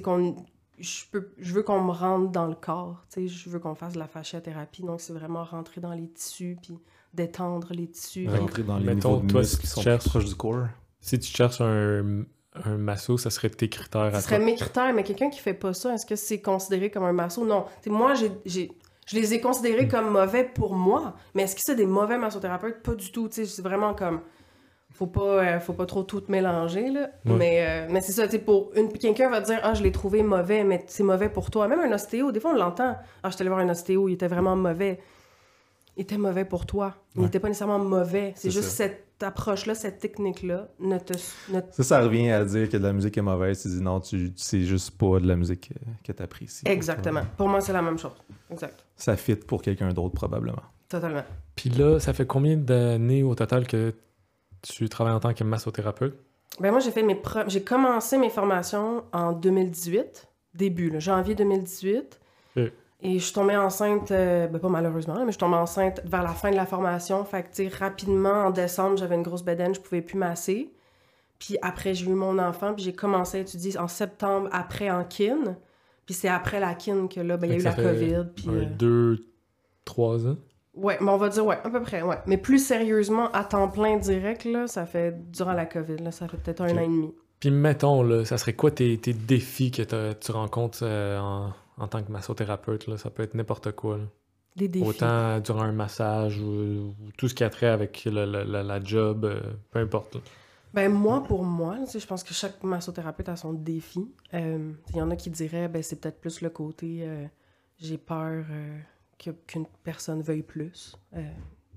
[0.03, 0.35] qu'on.
[0.79, 3.03] Je, peux, je veux qu'on me rentre dans le corps.
[3.13, 4.81] Tu sais, je veux qu'on fasse de la fasciathérapie.
[4.83, 6.79] Donc, c'est vraiment rentrer dans les tissus, puis
[7.13, 8.27] détendre les tissus.
[8.29, 10.25] rentrer dans les Mettons, niveaux de toi, muscles si qui tu sont cherches- plus proches
[10.25, 10.67] du corps.
[11.01, 12.23] Si tu cherches un,
[12.65, 14.45] un masso, ça serait tes critères à Ce serait toi.
[14.45, 17.45] mes critères, mais quelqu'un qui fait pas ça, est-ce que c'est considéré comme un masso?
[17.45, 17.65] Non.
[17.81, 18.71] T'sais, moi, j'ai, j'ai-
[19.07, 22.83] je les ai considérés comme mauvais pour moi, mais est-ce que c'est des mauvais massothérapeutes?
[22.83, 23.27] Pas du tout.
[23.31, 24.21] C'est vraiment comme...
[24.99, 27.09] Faut pas, euh, faut pas trop tout mélanger, là.
[27.25, 27.33] Ouais.
[27.37, 28.91] Mais, euh, mais c'est ça, tu pour une...
[28.91, 31.93] quelqu'un va dire «Ah, je l'ai trouvé mauvais, mais c'est mauvais pour toi.» Même un
[31.93, 32.97] ostéo, des fois, on l'entend.
[33.23, 34.99] «Ah, je suis allé voir un ostéo, il était vraiment mauvais.»
[35.95, 36.95] Il était mauvais pour toi.
[37.15, 37.25] Il Ouais.
[37.25, 38.33] n'était pas nécessairement mauvais.
[38.35, 38.85] C'est juste ça.
[38.87, 41.13] cette approche-là, cette technique-là ne te...
[41.51, 43.61] ne Ça, ça revient à dire que de la musique est mauvaise.
[43.61, 46.63] Tu dis non, tu, c'est juste pas de la musique euh, que tu apprécies.
[46.65, 47.21] Exactement.
[47.37, 48.13] Pour moi, c'est la même chose.
[48.51, 48.85] Exact.
[48.97, 50.63] Ça fit pour quelqu'un d'autre, probablement.
[50.89, 51.23] Totalement.
[51.55, 53.93] Puis là, ça fait combien d'années au total que
[54.61, 56.17] tu travailles en tant que massothérapeute?
[56.59, 61.35] Ben moi, j'ai fait mes pro- j'ai commencé mes formations en 2018, début, là, janvier
[61.35, 62.19] 2018.
[62.57, 62.71] Ok.
[63.01, 66.01] Et je suis tombée enceinte, euh, ben pas malheureusement, là, mais je suis tombée enceinte
[66.03, 67.23] vers la fin de la formation.
[67.23, 70.73] Fait que, rapidement, en décembre, j'avais une grosse bedaine, je pouvais plus masser.
[71.37, 75.05] Puis après, j'ai eu mon enfant, puis j'ai commencé à étudier en septembre, après en
[75.05, 75.55] kin.
[76.05, 78.25] Puis c'est après la kin que là, ben, il y a eu la COVID.
[78.35, 79.25] Puis, Un, euh, deux,
[79.85, 80.35] trois ans?
[80.75, 82.17] Ouais, mais on va dire, ouais, à peu près, ouais.
[82.27, 86.27] Mais plus sérieusement, à temps plein direct, là, ça fait durant la COVID, là, ça
[86.27, 87.13] fait peut-être un an et demi.
[87.39, 91.87] Puis mettons, là, ça serait quoi tes, tes défis que tu rencontres euh, en, en
[91.87, 92.87] tant que massothérapeute?
[92.87, 92.97] Là?
[92.97, 93.97] Ça peut être n'importe quoi.
[93.97, 94.03] là.
[94.55, 94.85] Des défis.
[94.87, 98.61] Autant durant un massage ou, ou tout ce qui a trait avec le- le- la,
[98.63, 99.39] la job, euh,
[99.71, 100.15] peu importe.
[100.15, 100.21] là.
[100.73, 104.11] Ben moi, pour moi, tu sais, je pense que chaque massothérapeute a son défi.
[104.35, 107.25] Euh, Il y en a qui diraient, ben c'est peut-être plus le côté, euh,
[107.79, 108.43] j'ai peur
[109.23, 110.95] que- qu'une personne veuille plus.
[111.15, 111.21] Euh,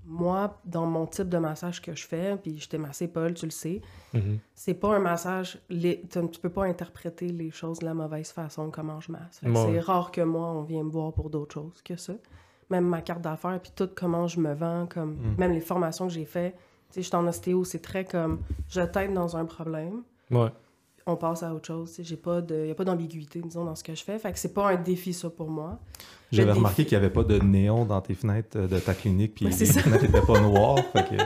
[0.05, 3.44] moi, dans mon type de massage que je fais, puis je t'ai massé, Paul, tu
[3.46, 3.81] le sais,
[4.14, 4.38] Mhm.
[4.55, 5.59] c'est pas un massage.
[5.68, 9.40] les- tu tu peux pas interpréter les choses de la mauvaise façon, comment je masse.
[9.42, 12.14] C'est rare que moi, on vienne me voir pour d'autres choses que ça.
[12.70, 15.35] Même ma carte d'affaires, puis tout comment je me vends, comme Mm.
[15.38, 16.55] même les formations que j'ai faites.
[16.88, 20.48] Tu sais, je suis en ostéo, c'est très comme je t'aide dans un problème, Ouais.
[21.06, 21.90] On passe à autre chose.
[21.90, 24.18] tu sais, J'ai pas de, y a pas d'ambiguïté, disons, dans ce que je fais.
[24.18, 25.78] Fait que c'est pas un défi, ça, pour moi.
[26.30, 29.34] J'avais remarqué qu'il n'y avait pas de néon dans tes fenêtres euh, de ta clinique,
[29.34, 29.80] puis Ouais, les ça.
[29.80, 30.78] fenêtres n'étaient pas noires.
[30.92, 31.22] fait que...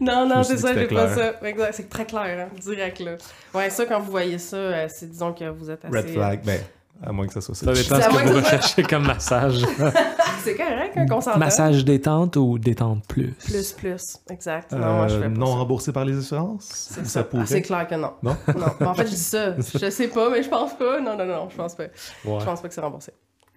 [0.00, 1.34] Non, non, c'est ça, j'ai pas ça.
[1.44, 3.16] Exact, c'est très clair, hein, direct, là.
[3.54, 5.96] Ouais, ça, quand vous voyez ça, euh, c'est disons que vous êtes assez...
[5.96, 6.60] Red flag, ben,
[7.02, 7.66] à moins que ça soit ça.
[7.74, 9.58] Ça dépend ce que vous recherchez comme massage.
[10.44, 11.40] C'est correct, hein, qu'on s'entende.
[11.40, 13.32] Massage détente ou détente plus?
[13.44, 14.72] Plus, plus, exact.
[14.72, 15.52] Non, Euh, moi, je fais pas non ça.
[15.52, 16.64] remboursé par les assurances?
[17.04, 17.24] Ça.
[17.24, 17.42] pourrait?
[17.42, 18.12] Ah, c'est clair que non.
[18.22, 18.36] Non?
[18.56, 18.66] Non.
[18.80, 19.54] Mais en fait, je dis ça.
[19.58, 21.00] Je sais pas, mais je pense pas.
[21.00, 21.84] Non, non, non, je pense pas.
[21.84, 22.40] Ouais.
[22.40, 23.12] Je pense pas que c'est remboursé.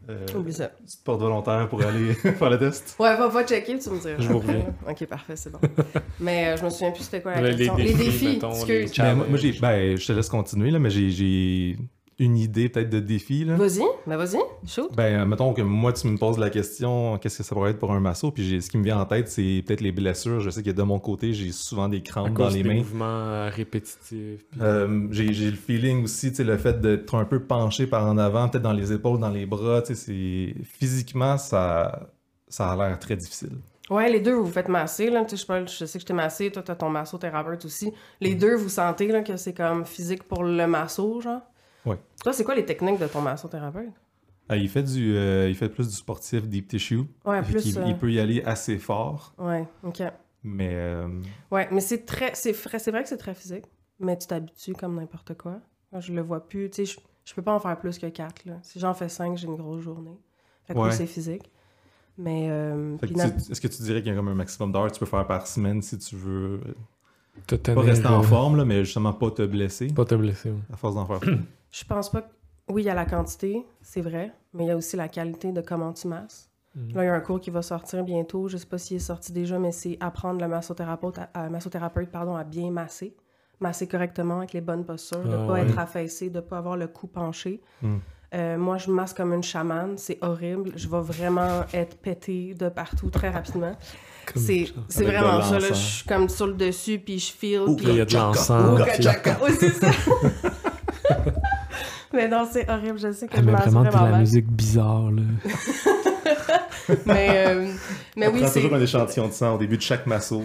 [0.10, 0.68] Euh, Oublie ça.
[0.70, 2.96] petite porte volontaire pour aller faire le test?
[3.00, 4.16] Ouais, va, va checker, tu me diras.
[4.18, 4.66] Je vous reviens.
[4.90, 5.60] ok, parfait, c'est bon.
[6.20, 7.76] Mais euh, je me souviens plus c'était quoi la Les- les question.
[7.98, 8.68] défis, mettons, excuse.
[8.90, 9.28] les Challenge.
[9.30, 11.78] moi, j'ai, ben, je te laisse continuer, là, mais j'ai
[12.22, 13.44] une idée peut-être de défi.
[13.44, 13.56] Là.
[13.56, 14.90] Vas-y, ben vas-y, shoot.
[14.96, 17.92] Ben, mettons que moi, tu me poses la question, qu'est-ce que ça pourrait être pour
[17.92, 20.40] un masso, puis j'ai, ce qui me vient en tête, c'est peut-être les blessures.
[20.40, 22.70] Je sais que de mon côté, j'ai souvent des À crampes dans cause les des
[22.70, 22.76] mains.
[22.76, 24.46] mouvements euh, répétitifs.
[24.52, 27.88] puis- Euh, j'ai, j'ai le feeling aussi, tu sais, le fait d'être un peu penché
[27.88, 30.54] par en avant, peut-être dans les épaules, dans les bras, tu sais.
[30.64, 32.10] Physiquement, ça,
[32.48, 33.58] ça a l'air très difficile.
[33.90, 35.26] Ouais, les deux, vous vous faites masser, là.
[35.26, 37.66] Tu sais, je, sais pas, je sais que je t'ai massé, toi, t'as ton massothérapeute
[37.66, 37.92] aussi.
[38.22, 41.42] Les deux, vous sentez, là, que c'est comme physique pour le masso, genre?
[41.86, 43.90] Toi, c'est quoi les techniques de ton massothérapeute?
[44.50, 47.02] Ah, il, fait du, euh, il fait plus du sportif, deep tissue.
[47.26, 47.62] Ouais, plus...
[47.62, 50.04] qu'il- euh, Il peut y aller assez fort, Ouais, OK.
[50.44, 50.72] mais...
[50.76, 51.08] euh,
[51.50, 52.36] Ouais, mais c'est très...
[52.36, 53.66] C'est vrai, c'est vrai que c'est très physique,
[54.00, 55.60] mais tu t'habitues comme n'importe quoi.
[55.98, 58.46] Je le vois plus, tu sais, je, je peux pas en faire plus que quatre,
[58.46, 58.60] là.
[58.62, 60.18] Si j'en fais cinq, j'ai une grosse journée.
[60.66, 60.92] Fait que oui, Ouais.
[60.92, 61.50] c'est physique.
[62.18, 62.50] Mais...
[63.00, 64.72] Fait que puis na- tu- Est-ce que tu dirais qu'il y a comme un maximum
[64.72, 66.62] d'heures que tu peux faire par semaine si tu veux
[67.48, 70.50] Te pas rester en forme, là, mais justement pas te blesser Pas te blesser.
[70.52, 70.60] ouais.
[70.74, 71.20] à force d'en faire?
[71.72, 72.28] Je pense pas que...
[72.70, 75.52] Oui, il y a la quantité, c'est vrai, mais il y a aussi la qualité
[75.52, 76.50] de comment tu masses.
[76.76, 76.94] Mhm.
[76.94, 78.48] Là, il y a un cours qui va sortir bientôt.
[78.48, 82.10] Je sais pas s'il est sorti déjà, mais c'est apprendre le massothérapeute à, à- massothérapeute
[82.10, 83.16] pardon, à bien masser.
[83.60, 85.62] Masser correctement avec les bonnes postures, de Ah pas ouais.
[85.62, 87.62] être affaissé, de pas avoir le cou penché.
[87.82, 87.98] Mm.
[88.34, 89.98] Euh, moi, je masse comme une chamane.
[89.98, 90.72] C'est horrible.
[90.78, 93.76] Je vais vraiment être pété de partout très rapidement.
[94.36, 95.60] C'est vraiment ça.
[95.60, 97.60] Là, je suis comme sur le dessus, puis je file.
[97.68, 98.80] Ouh, puis- Là, il y a de l'encens.
[99.44, 99.92] Oui, c'est ça.
[102.14, 103.00] Mais non, c'est horrible.
[103.00, 104.20] Je sais que Ah, je mais vraiment, t'es de vraiment la mal.
[104.20, 105.22] musique bizarre, là.
[107.06, 107.74] Mais, euh,
[108.16, 108.62] mais On oui, c'est...
[108.62, 110.42] toujours un échantillon de sang au début de chaque masso.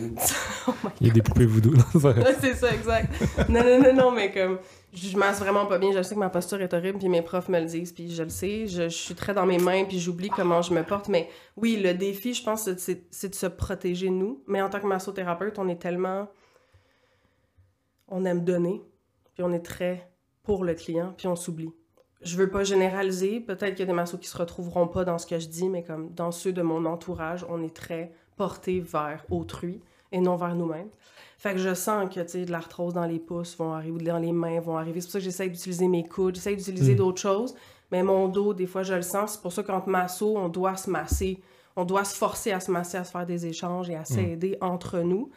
[1.00, 3.12] Il y a des poupées voodoo dans c'est ça, exact.
[3.48, 4.58] Non, non, non, non, mais comme,
[4.92, 5.92] je je masse vraiment pas bien.
[5.92, 8.22] Je sais que ma posture est horrible, puis mes profs me le disent, puis je
[8.22, 8.66] le sais.
[8.66, 11.08] Je, je suis très dans mes mains, puis j'oublie comment je me porte.
[11.08, 14.42] Mais oui, le défi, je pense, c'est c'est de se protéger, nous.
[14.46, 16.28] Mais en tant que massothérapeute, on est tellement...
[18.08, 18.82] On aime donner,
[19.34, 20.08] puis on est très
[20.44, 21.72] pour le client, puis on s'oublie.
[22.22, 23.40] Je veux pas généraliser.
[23.40, 25.68] Peut-être qu'il y a des massos qui se retrouveront pas dans ce que je dis,
[25.68, 29.80] mais comme dans ceux de mon entourage, on est très porté vers autrui
[30.12, 30.88] et non vers nous-mêmes.
[31.38, 33.98] Fait que je sens que, tu sais, de l'arthrose dans les pouces vont arriver, ou
[33.98, 35.00] dans les mains vont arriver.
[35.00, 36.96] C'est pour ça que j'essaie d'utiliser mes coudes, j'essaie d'utiliser Mm.
[36.96, 37.54] d'autres choses.
[37.92, 39.34] Mais mon dos, des fois, je le sens.
[39.34, 41.38] C'est pour ça qu'entre masso, on doit se masser.
[41.76, 44.56] On doit se forcer à se masser, à se faire des échanges et à s'aider
[44.62, 45.30] entre nous.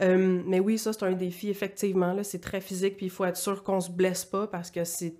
[0.00, 2.16] Euh, mais oui, ça, c'est un défi, effectivement.
[2.24, 5.14] C'est très physique, puis il faut être sûr qu'on se blesse pas parce que c'est...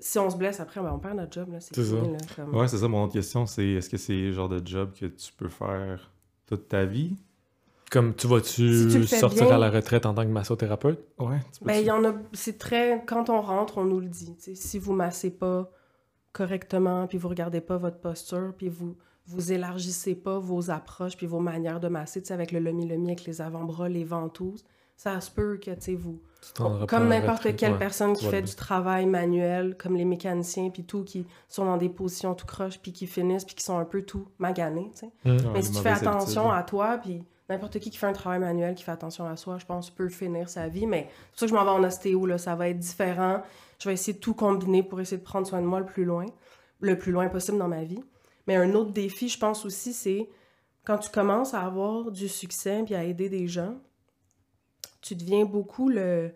[0.00, 1.52] si on se blesse après, ben, on perd notre job.
[1.52, 2.12] Là, c'est C'est fini, ça.
[2.12, 4.60] là, comme- Ouais, c'est ça mon autre question, c'est est-ce que c'est le genre de
[4.66, 6.10] job que tu peux faire
[6.46, 7.16] toute ta vie?
[7.90, 11.04] Comme tu vas-tu Si tu sortir bien- à la retraite en tant que massothérapeute?
[11.18, 12.14] Ouais, tu Ben, il y en a.
[12.32, 13.04] C'est très.
[13.04, 14.36] Quand on rentre, on nous le dit.
[14.54, 15.68] Si vous massez pas
[16.32, 21.26] correctement, puis vous regardez pas votre posture, puis vous vous élargissez pas vos approches, puis
[21.26, 24.64] vos manières de masser, tu sais, avec le lemi-lemi, avec les avant-bras, les ventouses,
[24.96, 26.20] ça se peut que, tu sais, vous.
[26.54, 27.78] Pas Comme n'importe quelle ouais.
[27.78, 31.88] personne qui fait du travail manuel, comme les mécaniciens, puis tout, qui sont dans des
[31.88, 34.90] positions tout croches, puis qui finissent, puis qui sont un peu tout maganés.
[35.24, 36.58] Ouais, Mais si tu fais attention habitudes.
[36.58, 39.58] à toi, puis n'importe qui qui fait un travail manuel, qui fait attention à soi,
[39.58, 40.86] je pense, peut finir sa vie.
[40.86, 42.38] Mais c'est pour ça que je m'en vais en ostéo, là.
[42.38, 43.42] Ça va être différent.
[43.78, 46.04] Je vais essayer de tout combiner pour essayer de prendre soin de moi le plus
[46.04, 46.26] loin,
[46.80, 48.02] le plus loin possible dans ma vie.
[48.46, 50.28] Mais un autre défi, je pense aussi, c'est
[50.84, 53.76] quand tu commences à avoir du succès puis à aider des gens,
[55.10, 56.30] tu deviens beaucoup le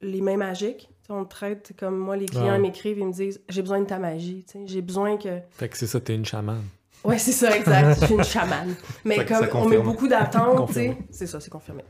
[0.00, 0.90] les mains magiques.
[1.08, 3.98] On te traite comme moi, les clients m'écrivent et me disent J'ai besoin de ta
[4.00, 4.44] magie.
[4.66, 5.38] J'ai besoin que.
[5.50, 6.64] Fait que c'est ça, t'es une chamane.
[7.04, 8.00] Ouais, c'est ça, exact.
[8.00, 8.74] Je suis une chamane.
[9.04, 10.72] Mais Ça- ça comme on met beaucoup d'attentes.
[11.10, 11.84] C'est ça, c'est confirmé.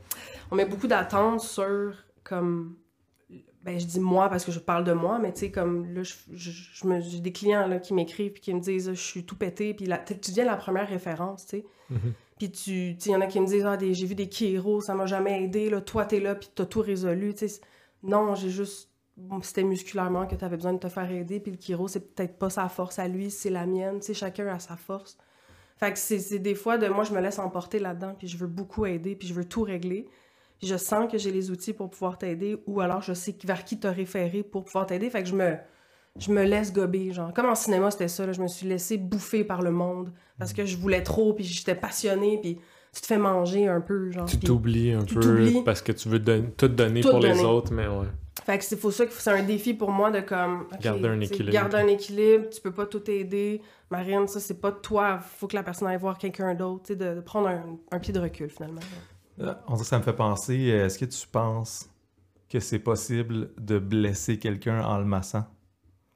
[0.51, 2.75] On met beaucoup d'attentes sur comme
[3.63, 6.03] ben je dis moi parce que je parle de moi, mais tu sais, comme là,
[6.03, 9.87] j'ai des clients là, qui m'écrivent puis qui me disent, je suis tout pété, puis
[9.87, 11.65] là, tu deviens la première référence, tu sais.
[11.89, 12.13] Mhm.
[12.37, 14.93] Puis tu, il y en a qui me disent, ah, j'ai vu des Kiro, ça
[14.93, 17.61] m'a jamais aidé, là, toi, t'es là, puis t'as tout résolu, tu sais.
[18.03, 18.91] Non, j'ai juste,
[19.41, 22.49] c'était musculairement que t'avais besoin de te faire aider, puis le Kiro, c'est peut-être pas
[22.49, 25.17] sa force à lui, c'est la mienne, tu chacun a sa force.
[25.77, 28.37] Fait que c'est c'est des fois de moi, je me laisse emporter là-dedans, puis je
[28.37, 30.07] veux beaucoup aider, puis je veux tout régler.
[30.59, 33.65] Puis je sens que j'ai les outils pour pouvoir t'aider, ou alors je sais vers
[33.65, 35.09] qui te référer pour pouvoir t'aider.
[35.09, 35.57] Fait que je me,
[36.19, 37.33] je me laisse gober, genre.
[37.33, 40.53] Comme en cinéma, c'était ça, là, je me suis laissée bouffer par le monde parce
[40.53, 42.57] que je voulais trop, puis j'étais passionnée, puis
[42.93, 44.25] tu te fais manger un peu, genre.
[44.25, 47.43] Tu t'oublies un tu peu parce que tu veux don- tout donner Tout pour les
[47.43, 48.07] autres, mais ouais.
[48.45, 51.19] Fait que c'est pour ça que c'est un défi pour moi de comme Garder un
[51.19, 51.51] équilibre.
[51.51, 53.61] Garder un équilibre, tu peux pas tout aider.
[53.89, 56.93] Marine, ça c'est pas de toi, faut que la personne aille voir quelqu'un d'autre, tu
[56.93, 58.81] sais, de, de prendre un, un pied de recul finalement.
[59.39, 61.89] Euh, On dirait que ça me fait penser, euh, est-ce que tu penses
[62.49, 65.45] que c'est possible de blesser quelqu'un en le massant?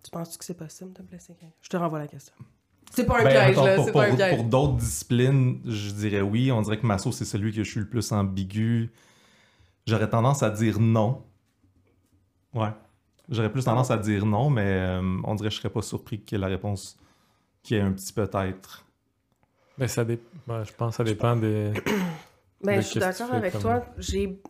[0.03, 1.53] Tu penses que c'est possible de blesser quelqu'un?
[1.61, 2.33] Je te renvoie la question.
[2.91, 4.35] C'est pas un Ben, piège attends, là, pour, c'est pas un piège.
[4.35, 6.51] pour d'autres disciplines, je dirais oui.
[6.51, 8.89] On dirait que Masso, c'est celui que je suis le plus ambigu.
[9.85, 11.23] J'aurais tendance à dire non.
[12.53, 12.69] Ouais.
[13.29, 16.23] J'aurais plus tendance à dire non, mais euh, on dirait que je serais pas surpris
[16.23, 16.97] que la réponse
[17.61, 18.85] qui est un petit peut-être.
[19.77, 21.71] Mais ça dé- ouais, je pense que ça dépend des.
[22.61, 23.85] Ben, de je suis d'accord avec comme- toi.
[23.99, 24.41] J'ai,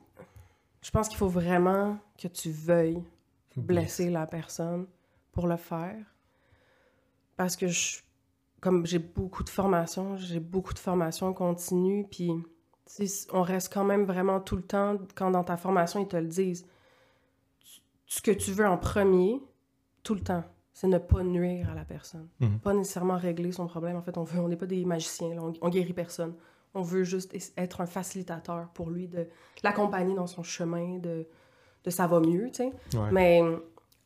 [0.81, 3.03] je pense qu'il faut vraiment que tu veuilles
[3.55, 4.87] blesser la personne
[5.39, 5.95] pour le faire.
[7.37, 7.99] Parce que je,
[8.59, 12.29] comme j'ai beaucoup de formations, j'ai beaucoup de formations continues, puis
[13.31, 16.27] on reste quand même vraiment tout le temps, quand dans ta formation, ils te le
[16.27, 16.65] disent,
[17.61, 19.41] tu- ce que tu veux en premier,
[20.03, 22.27] tout le temps, c'est ne pas nuire à la personne.
[22.41, 22.59] Mhm.
[22.59, 23.95] Pas nécessairement régler son problème.
[23.95, 25.41] En fait, on veut, on n'est pas des magiciens, là.
[25.41, 26.33] on, on guérit personne.
[26.73, 29.25] On veut juste être un facilitateur pour lui, de
[29.63, 31.25] l'accompagner dans son chemin, de,
[31.85, 32.73] de ça va mieux, tu sais.
[32.97, 33.11] Ouais.
[33.13, 33.41] Mais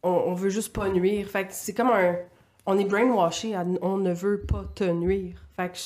[0.04, 1.28] on, on veut juste pas nuire.
[1.28, 2.16] Fait que c'est comme un.
[2.66, 5.36] On est brainwashé, à- on ne veut pas te nuire.
[5.56, 5.78] Fait que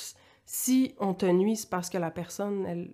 [0.46, 2.90] si on te nuit, c'est parce que la personne, elle.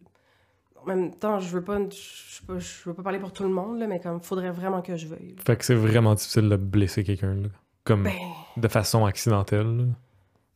[0.82, 1.80] En même temps, je veux pas.
[1.90, 5.08] Je, veux pas parler pour tout le monde, là, mais comme, faudrait vraiment que je
[5.08, 5.36] veuille.
[5.46, 7.48] Fait que c'est vraiment difficile de blesser quelqu'un, là.
[7.86, 8.14] Comme Ben,
[8.58, 9.84] de façon accidentelle, là.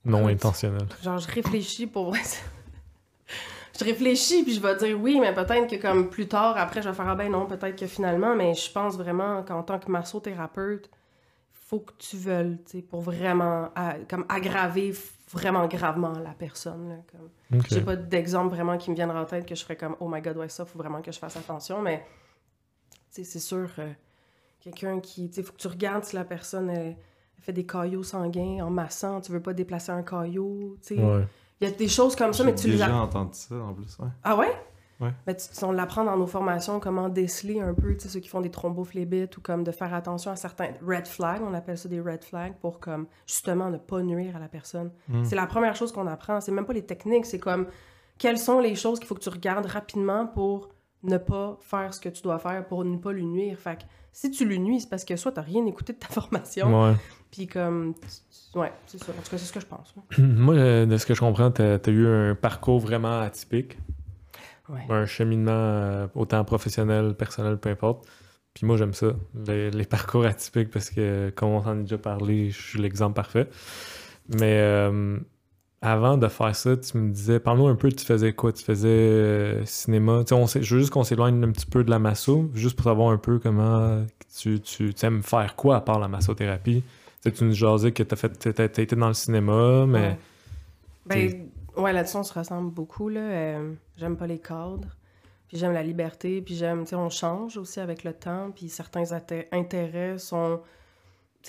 [0.06, 0.88] non intentionnelle.
[1.04, 2.14] genre, je réfléchis pour.
[3.80, 6.90] Je réfléchis, puis je vais dire oui, mais peut-être que comme plus tard, après, je
[6.90, 9.90] vais faire ah ben non, peut-être que finalement, mais je pense vraiment qu'en tant que
[9.92, 10.90] massothérapeute,
[11.52, 14.94] faut que tu veuilles, tu sais, pour vraiment à- comme aggraver
[15.32, 16.90] vraiment gravement la personne.
[16.90, 17.30] Là, comme.
[17.70, 20.22] J'ai pas d'exemple vraiment qui me viennent en tête que je ferais comme oh my
[20.22, 22.06] god, ouais, ça, faut vraiment que je fasse attention, mais
[22.92, 23.92] tu sais, c'est sûr, euh,
[24.62, 26.96] quelqu'un qui, tu sais, faut que tu regardes si la personne elle,
[27.38, 31.02] elle fait des caillots sanguins en massant, tu veux pas déplacer un caillot, tu sais.
[31.04, 31.26] Ouais.
[31.60, 33.02] Il y a des choses comme ça, mais tu J'ai les déjà as...
[33.02, 33.98] entendu ça en plus.
[34.00, 34.08] Ouais.
[34.24, 34.56] Ah ouais?
[35.00, 35.14] Ouais.
[35.28, 38.30] Ben, tu, on l'apprend dans nos formations, comment déceler un peu, tu sais, ceux qui
[38.30, 41.88] font des thrombophlébite ou comme de faire attention à certains red flags, on appelle ça
[41.88, 44.92] des red flags, pour comme justement ne pas nuire à la personne.
[45.08, 45.24] Mm.
[45.24, 47.68] C'est la première chose qu'on apprend, c'est même pas les techniques, c'est comme
[48.18, 50.70] quelles sont les choses qu'il faut que tu regardes rapidement pour
[51.08, 53.58] ne pas faire ce que tu dois faire pour ne pas lui nuire.
[53.60, 56.08] Fait que si tu lui nuis, c'est parce que soit t'as rien écouté de ta
[56.10, 56.96] formation, Ouais.
[57.32, 57.94] puis comme...
[58.56, 59.12] Ouais, c'est ça.
[59.12, 59.94] En tout cas, c'est ce que je pense.
[60.18, 63.78] Moi, euh, de ce que je comprends, t'as as eu un parcours vraiment atypique.
[64.70, 64.82] Ouais.
[64.90, 68.06] Un cheminement euh, autant professionnel, personnel, peu importe.
[68.54, 69.08] Puis moi, j'aime ça,
[69.46, 73.14] les, les parcours atypiques, parce que, comme on s'en est déjà parlé, je suis l'exemple
[73.14, 73.48] parfait.
[74.40, 75.20] Mais euh,
[75.82, 78.52] avant de faire ça, tu me disais, parle-nous un peu, tu faisais quoi?
[78.52, 80.24] Tu faisais euh, cinéma?
[80.24, 82.76] Tu sais, on je veux juste qu'on s'éloigne un petit peu de la masso, juste
[82.76, 84.04] pour savoir un peu comment
[84.38, 86.84] tu, tu, tu aimes faire quoi à part la massothérapie.
[87.22, 90.18] Tu sais, tu nous jasais que t'as fait, t'as été dans le cinéma, mais...
[91.06, 93.22] Ben, ouais, là-dessus, on se ressemble beaucoup, là.
[93.22, 94.90] Euh, j'aime pas les cadres,
[95.48, 98.68] puis j'aime la liberté, puis j'aime, tu sais, on change aussi avec le temps, puis
[98.68, 99.06] certains
[99.52, 100.64] intérêts sont, tu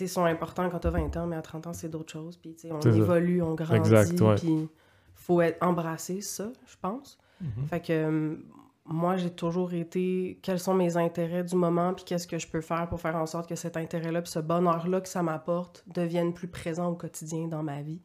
[0.07, 2.69] sont importants quand t'as 20 ans, mais à 30 ans, c'est d'autres choses, puis tu
[2.69, 2.91] sais, on ça.
[2.91, 4.35] évolue, on grandit, Exact, ouais.
[4.37, 4.69] puis
[5.15, 7.19] faut être embrasser ça, je pense.
[7.41, 7.67] Mhm.
[7.69, 8.37] Fait que euh,
[8.85, 12.61] moi, j'ai toujours été quels sont mes intérêts du moment, puis qu'est-ce que je peux
[12.61, 16.33] faire pour faire en sorte que cet intérêt-là, puis ce bonheur-là que ça m'apporte devienne
[16.33, 18.01] plus présent au quotidien dans ma vie.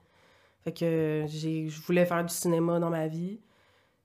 [0.64, 3.40] Fait que j'ai, je voulais faire du cinéma dans ma vie.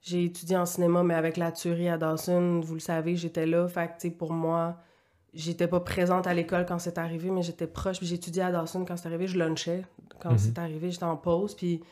[0.01, 3.67] J'ai étudié en cinéma, mais avec la tuerie à Dawson, vous le savez, j'étais là.
[3.69, 4.77] Fait que, tu sais, pour moi,
[5.35, 7.99] j'étais pas présente à l'école quand c'est arrivé, mais j'étais proche.
[7.99, 9.27] Puis étudié à Dawson quand c'est arrivé.
[9.27, 9.83] Je lunchais
[10.21, 10.39] quand Mhm.
[10.39, 10.91] c'est arrivé.
[10.91, 11.55] J'étais en pause.
[11.55, 11.83] Puis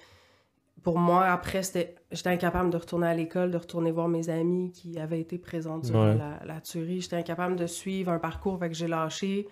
[0.83, 4.71] pour moi, après, c'était, j'étais incapable de retourner à l'école, de retourner voir mes amis
[4.73, 6.17] qui avaient été présents durant Ouais.
[6.17, 7.01] la, la tuerie.
[7.01, 9.49] J'étais incapable de suivre un parcours, fait que j'ai lâché.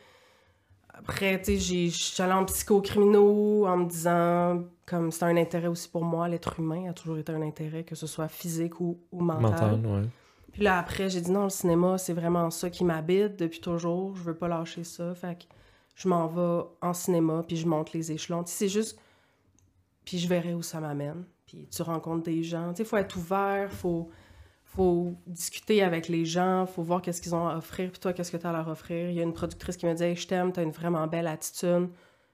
[0.97, 6.05] Après, tu sais, allée en psychocriminaux en me disant, comme c'est un intérêt aussi pour
[6.05, 9.42] moi, l'être humain a toujours été un intérêt, que ce soit physique ou, ou mental.
[9.81, 10.09] mental, ouais.
[10.55, 14.14] Puis là, après, j'ai dit non, le cinéma, c'est vraiment ça qui m'habite depuis toujours.
[14.14, 15.12] Je veux pas lâcher ça.
[15.12, 15.45] Fait que
[15.97, 18.45] je m'en vais en cinéma, puis je monte les échelons.
[18.47, 18.99] C'est juste.
[20.05, 21.25] Puis je verrai où ça m'amène.
[21.45, 22.71] Puis tu rencontres des gens.
[22.71, 24.09] Tu sais, il faut être ouvert, faut
[24.64, 28.33] faut discuter avec les gens, faut voir qu'est-ce qu'ils ont à offrir, puis toi, qu'est-ce
[28.33, 29.09] que tu as à leur offrir?
[29.09, 31.07] Il y a une productrice qui me dit hey, Je t'aime, tu as une vraiment
[31.07, 31.88] belle attitude,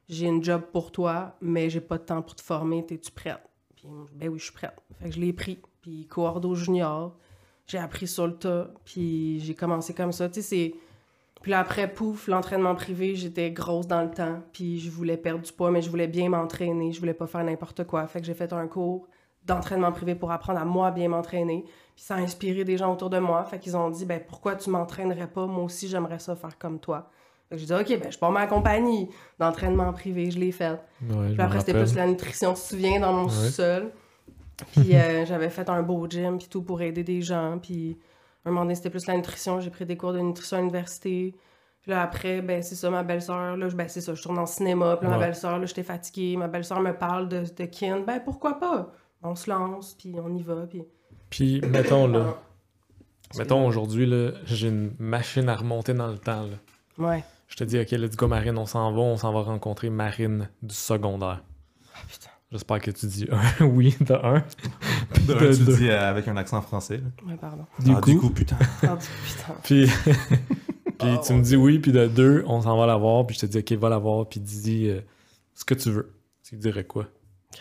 [0.09, 3.41] j'ai une job pour toi, mais j'ai pas de temps pour te former, es-tu prête?
[3.77, 4.75] Puis, ben oui, je suis prête.
[4.99, 7.15] Fait que je l'ai pris, puis Coordo Junior,
[7.71, 10.29] j'ai appris sur le tas, puis j'ai commencé comme ça.
[10.29, 10.75] Tu sais, c'est.
[11.43, 15.41] Puis là, après, pouf, l'entraînement privé, j'étais grosse dans le temps, puis je voulais perdre
[15.43, 18.07] du poids, mais je voulais bien m'entraîner, je voulais pas faire n'importe quoi.
[18.09, 19.07] Fait que j'ai fait un cours
[19.47, 21.65] d'entraînement privé pour apprendre à moi bien m'entraîner.
[21.95, 23.43] Puis ça a inspiré des gens autour de moi.
[23.45, 25.47] Fait qu'ils ont dit, ben pourquoi tu m'entraînerais pas?
[25.47, 27.09] Moi aussi, j'aimerais ça faire comme toi.
[27.49, 30.79] Fait que j'ai dit, OK, ben je pars ma compagnie d'entraînement privé, je l'ai fait.
[31.09, 33.31] Ouais, Puis après, c'était plus la nutrition, tu te souviens, dans mon Ouais.
[33.31, 33.91] sous-sol.
[34.73, 37.59] Puis euh, j'avais fait un beau gym, puis tout pour aider des gens.
[37.59, 37.99] Puis
[38.45, 39.61] un moment donné, c'était plus la nutrition.
[39.61, 41.35] J'ai pris des cours de nutrition à l'université.
[41.83, 44.45] Puis là, après, ben c'est ça, ma belle-sœur, là, ben c'est ça, je tourne en
[44.47, 44.97] cinéma.
[44.99, 46.37] Puis là, ma belle-sœur, là, j'étais fatiguée.
[46.37, 48.01] Ma belle-sœur me parle de, de kin.
[48.07, 48.93] Ben pourquoi pas?
[49.23, 50.83] On se lance, puis on y va, puis...
[51.31, 53.37] Puis, mettons, là, Ah.
[53.39, 56.57] mettons aujourd'hui, là, j'ai une machine à remonter dans le temps, là.
[56.99, 57.25] Ouais.
[57.49, 60.49] Je te dis, OK, let's go, Marine, on s'en va, on s'en va rencontrer Marine
[60.63, 61.43] du secondaire.
[61.95, 62.31] Ah, putain.
[62.53, 64.43] J'espère que tu dis un oui de un.
[65.27, 65.77] De un, tu deux.
[65.77, 66.97] dis euh, avec un accent français.
[66.99, 67.31] là.
[67.33, 67.65] Ouais, pardon.
[67.79, 68.57] Du, Ah, coup, du coup, putain.
[68.83, 69.55] Ah, putain.
[69.63, 69.87] puis,
[70.99, 73.37] puis Oh, tu me dis oui, puis de deux, on s'en va la voir, puis
[73.37, 75.01] je te dis, OK, va la voir, puis dis euh,
[75.55, 76.13] ce que tu veux.
[76.43, 77.07] Tu dirais quoi?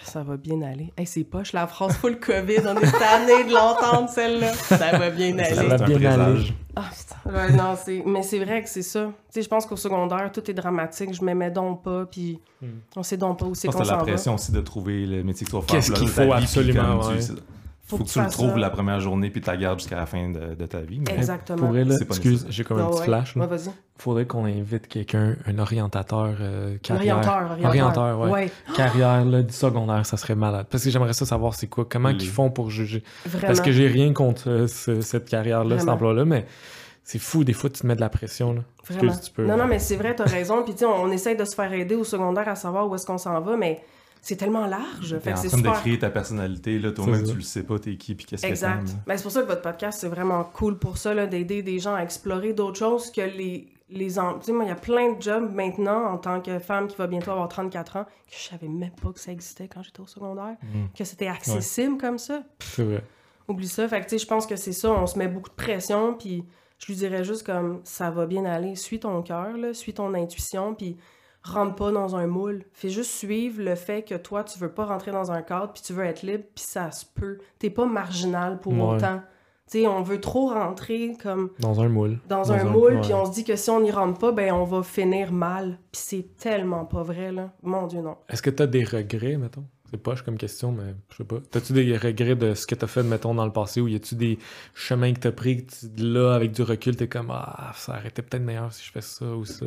[0.04, 0.93] Ça va bien aller.
[0.97, 2.60] Hey, c'est poche, la phrase full COVID.
[2.65, 4.54] On est tanné de l'entendre, celle-là.
[4.54, 5.67] Ça va bien Ça, aller.
[5.67, 6.54] va c'est un bien présage.
[6.75, 7.32] Ah, putain.
[7.36, 8.04] Ouais, non, c'est...
[8.06, 9.06] Mais c'est vrai que c'est ça.
[9.08, 11.13] Tu sais, je pense qu'au secondaire, tout est dramatique.
[11.13, 12.67] Je m'aimais donc pas, puis Hmm.
[12.97, 14.04] on sait donc pas où c'est qu'on s'en la va.
[14.04, 15.75] pression aussi de trouver le métier que tu vas faire.
[15.75, 17.19] Qu'est-ce pour le qu'il faut absolument, comme ouais.
[17.25, 17.34] tu-
[17.89, 18.58] Faut, que, tu le trouves ça.
[18.58, 21.02] la première journée, puis tu la gardes jusqu'à la fin de, de ta vie.
[21.06, 21.58] mais- Exactement.
[21.67, 23.06] Pour elle, excuse, j'ai comme Ah un petit ouais?
[23.06, 23.36] flash.
[23.36, 23.47] là.
[23.47, 23.58] Ouais.
[23.97, 27.17] Faudrait qu'on invite quelqu'un, un orientateur euh, carrière.
[27.17, 27.65] Orienteur, orienteur.
[27.69, 28.30] Orienteur, ouais.
[28.30, 30.67] Ouais, Carrière là, du secondaire, ça serait malade.
[30.69, 33.04] Parce que j'aimerais ça savoir c'est quoi, comment Les- ils font pour juger.
[33.25, 33.47] vraiment.
[33.47, 36.45] Parce que j'ai rien contre euh, ce- cette carrière-là, cet emploi-là, mais
[37.04, 38.54] c'est fou, des fois tu te mets de la pression.
[38.54, 38.62] Là.
[38.88, 39.08] Vraiment.
[39.12, 39.45] Excuse, tu peux.
[39.45, 40.63] Non, non, mais c'est vrai, t'as raison.
[40.63, 42.95] Puis, tu sais, on, on essaye de se faire aider au secondaire à savoir où
[42.95, 43.82] est-ce qu'on s'en va, mais
[44.21, 45.12] c'est tellement large.
[45.12, 45.82] T'es Fait en que c'est train de super.
[45.82, 48.88] créer ta personnalité, là, toi-même, tu le sais pas, t'es qui, puis qu'est-ce que Exact.
[49.08, 51.79] Ben, c'est pour ça que votre podcast, c'est vraiment cool pour ça, là, d'aider des
[51.79, 53.67] gens à explorer d'autres choses que les.
[53.89, 54.38] les en...
[54.39, 56.95] Tu sais, moi, il y a plein de jobs maintenant en tant que femme qui
[56.97, 60.01] va bientôt avoir 34 ans que je savais même pas que ça existait quand j'étais
[60.01, 60.88] au secondaire, Mm.
[60.97, 62.43] que c'était accessible comme ça.
[62.60, 63.03] C'est vrai.
[63.47, 63.88] Oublie ça.
[63.88, 64.91] Fait que, tu sais, je pense que c'est ça.
[64.91, 66.43] On se met beaucoup de pression, puis
[66.77, 68.75] je lui dirais juste comme ça va bien aller.
[68.75, 70.97] Suis ton cœur, suis ton intuition, puis
[71.43, 72.63] rentre pas dans un moule.
[72.73, 75.82] Fais juste suivre le fait que toi, tu veux pas rentrer dans un cadre, puis
[75.82, 77.38] tu veux être libre, puis ça se peut.
[77.60, 78.95] T'es pas marginal pour Ouais.
[78.95, 79.21] autant.
[79.71, 82.17] Tu sais, on veut trop rentrer comme Dans un moule.
[82.28, 84.63] dans, un, moule, puis on se dit que si on n'y rentre pas, ben on
[84.63, 85.78] va finir mal.
[85.91, 87.52] Puis c'est tellement pas vrai, là.
[87.62, 88.17] Mon Dieu, non.
[88.30, 89.65] Est-ce que tu as des regrets, mettons?
[89.91, 91.38] C'est poche comme question, mais je sais pas.
[91.52, 94.15] T'as-tu des regrets de ce que t'as fait, mettons, dans le passé, ou y a-tu
[94.15, 94.38] des
[94.73, 98.08] chemins que t'as pris, que tu- là, avec du recul, t'es comme, ah, ça aurait
[98.10, 99.65] été peut-être meilleur si je fais ça ou ça?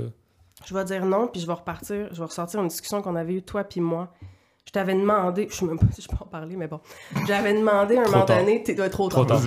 [0.67, 3.35] Je vais dire non, puis je vais repartir, je vais ressortir une discussion qu'on avait
[3.35, 4.13] eue, toi puis moi.
[4.65, 6.79] Je t'avais demandé, je sais même pas si je peux en parler, mais bon.
[7.27, 9.41] J'avais demandé à un moment donné, t'es être trop, Trop tard.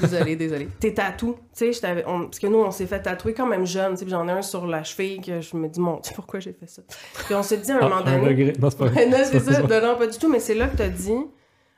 [0.00, 0.68] Désolé, désolé.
[0.80, 4.04] Tes tatous, tu sais, parce que nous, on s'est fait tatouer quand même jeune, tu
[4.04, 6.54] sais, j'en ai un sur la cheville que je me dis, mon Dieu, pourquoi j'ai
[6.54, 6.80] fait ça?
[7.26, 8.26] Puis on s'est dit à un Ah, moment un donné.
[8.28, 8.52] regret.
[8.58, 9.60] Non, c'est pas Ouais, non, c'est ça.
[9.62, 11.12] Non, pas du tout, mais c'est là que t'as dit,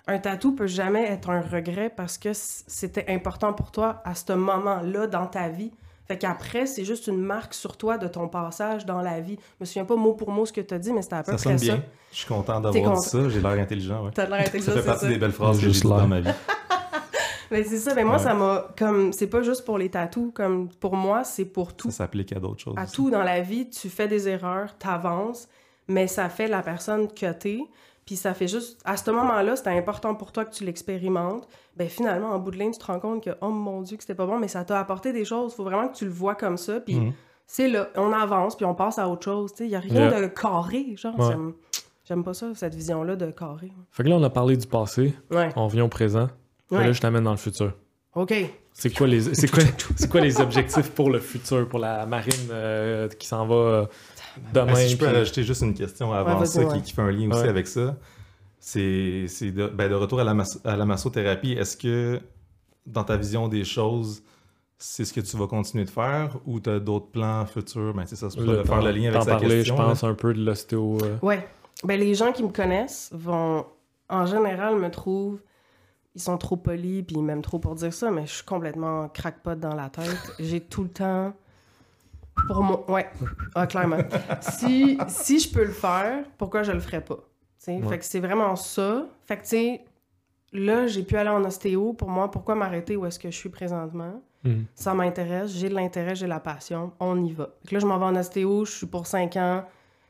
[0.06, 4.32] un tatou peut jamais être un regret parce que c'était important pour toi à ce
[4.32, 5.72] moment-là dans ta vie.
[6.10, 9.36] Fait qu'après, c'est juste une marque sur toi de ton passage dans la vie.
[9.38, 11.30] Je me souviens pas mot pour mot ce que t'as dit, mais c'était à peu
[11.30, 11.64] Ça près sonne ça.
[11.76, 11.84] bien.
[12.10, 13.28] Je suis content d'avoir dit ça.
[13.28, 14.10] J'ai l'air intelligent, ouais.
[14.12, 15.08] T'as l'air Ça intelligent, fait c'est partie ça.
[15.08, 16.08] des belles phrases que j'ai dans l'air.
[16.08, 16.30] ma vie.
[17.52, 18.22] Mais c'est ça, mais moi, Ouais.
[18.22, 19.12] ça m'a comme.
[19.12, 21.90] C'est pas juste pour les tatous, comme pour moi, c'est pour tout.
[21.90, 22.74] Ça s'applique à d'autres choses.
[22.76, 22.92] À aussi.
[22.94, 25.48] tout dans la vie, tu fais des erreurs, t'avances,
[25.88, 27.60] mais ça fait la personne que t'es.
[28.10, 28.80] Puis ça fait juste.
[28.84, 31.46] À ce moment-là, c'était important pour toi que tu l'expérimentes.
[31.76, 34.02] Ben finalement, en bout de ligne, tu te rends compte que, oh mon Dieu, que
[34.02, 35.54] c'était pas bon, mais ça t'a apporté des choses.
[35.54, 36.80] Faut vraiment que tu le vois comme ça.
[36.80, 37.12] Puis Mhm.
[37.46, 39.52] c'est là, on avance, puis on passe à autre chose.
[39.60, 40.22] Il y a rien Yeah.
[40.22, 41.16] de carré, genre.
[41.20, 41.36] Ouais.
[42.04, 43.70] J'aime- pas ça, cette vision-là de carré.
[43.92, 45.50] Fait que là, on a parlé du passé, Ouais.
[45.54, 46.26] on vient au présent.
[46.72, 46.84] Ouais.
[46.86, 47.74] Là, je t'amène dans le futur.
[48.16, 48.34] OK.
[48.72, 49.62] C'est quoi les c'est quoi,
[49.94, 53.86] c'est quoi les objectifs pour le futur, pour la marine euh, qui s'en va euh,
[54.52, 54.66] demain?
[54.66, 57.10] Ben, si je peux puis- rajouter juste une question avant ça, qui, qui fait un
[57.10, 57.48] lien aussi Ouais.
[57.48, 57.96] avec ça,
[58.58, 61.52] c'est de, ben, de retour à la, mas- à la massothérapie.
[61.52, 62.20] Est-ce que
[62.86, 64.22] dans ta vision des choses,
[64.78, 67.94] c'est ce que tu vas continuer de faire ou tu as d'autres plans futurs?
[67.94, 69.76] Ben, c'est ça, c'est de faire le lien avec sa parler, question.
[69.76, 69.88] je là.
[69.88, 70.98] pense, un peu de l'ostéo.
[71.02, 71.46] euh, Ouais.
[71.84, 73.64] Ben, les gens qui me connaissent vont,
[74.08, 75.40] en général, me trouvent
[76.16, 79.08] ils sont trop polis, puis ils m'aiment trop pour dire ça, mais je suis complètement
[79.08, 80.32] crackpot dans la tête.
[80.40, 81.32] J'ai tout le temps.
[82.46, 82.84] Pour moi.
[82.90, 83.06] Ouais,
[83.54, 83.98] ah, clairement.
[84.40, 87.18] si, si je peux le faire, pourquoi je le ferais pas?
[87.66, 87.82] Ouais.
[87.88, 89.06] Fait que c'est vraiment ça.
[89.26, 89.84] Fait que, tu sais,
[90.52, 91.92] là, j'ai pu aller en ostéo.
[91.92, 94.22] Pour moi, pourquoi m'arrêter où est-ce que je suis présentement?
[94.44, 94.64] Mhm.
[94.74, 97.50] Ça m'intéresse, j'ai de l'intérêt, j'ai la passion, on y va.
[97.62, 99.64] Fait que là, je m'en vais en ostéo, je suis pour 5 ans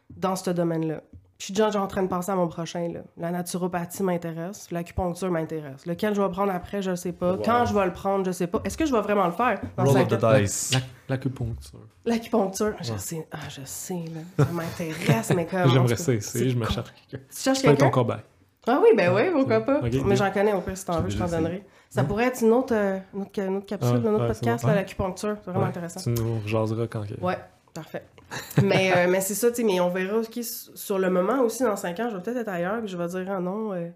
[0.09, 1.03] dans ce domaine-là.
[1.41, 2.88] Je suis déjà en train de penser à mon prochain.
[2.93, 3.01] Là.
[3.16, 5.86] La naturopathie m'intéresse, l'acupuncture m'intéresse.
[5.86, 7.32] Lequel je vais prendre après, je sais pas.
[7.32, 7.43] Wow.
[7.43, 8.61] Quand je vais le prendre, je sais pas.
[8.62, 9.59] Est-ce que je vais vraiment le faire?
[9.78, 10.72] Dans Roll of the dice.
[10.74, 11.80] La- L'acupuncture.
[12.05, 12.99] L'acupuncture, je Ouais.
[12.99, 13.26] sais.
[13.32, 13.95] Ah, je sais,
[14.38, 14.45] là.
[14.45, 15.66] Ça m'intéresse, mais comme.
[15.70, 17.24] J'aimerais ça essayer, c'est je me cherche quelqu'un.
[17.34, 17.91] Tu cherches fais ton quelqu'un?
[17.91, 18.20] cobaye.
[18.66, 19.80] Ah oui, ben oui, pourquoi pas.
[19.80, 21.64] Mais j'en connais au pire si t'en veux, je t'en donnerai.
[21.88, 22.07] Ça Ouais.
[22.07, 24.64] pourrait être une autre, euh, une autre, une autre capsule, Ah, un autre ouais, podcast,
[24.66, 24.72] bon.
[24.72, 25.36] l'acupuncture.
[25.43, 25.70] C'est vraiment Ouais.
[25.70, 26.01] intéressant.
[26.03, 27.38] Tu nous rejaseras quand il Ouais,
[27.72, 28.05] parfait.
[28.62, 31.41] mais euh, mais c'est ça, tu sais, mais on verra ok, s- sur le moment
[31.43, 33.72] aussi, dans 5 ans, je vais peut-être être ailleurs, puis je vais dire, ah non,
[33.72, 33.89] euh,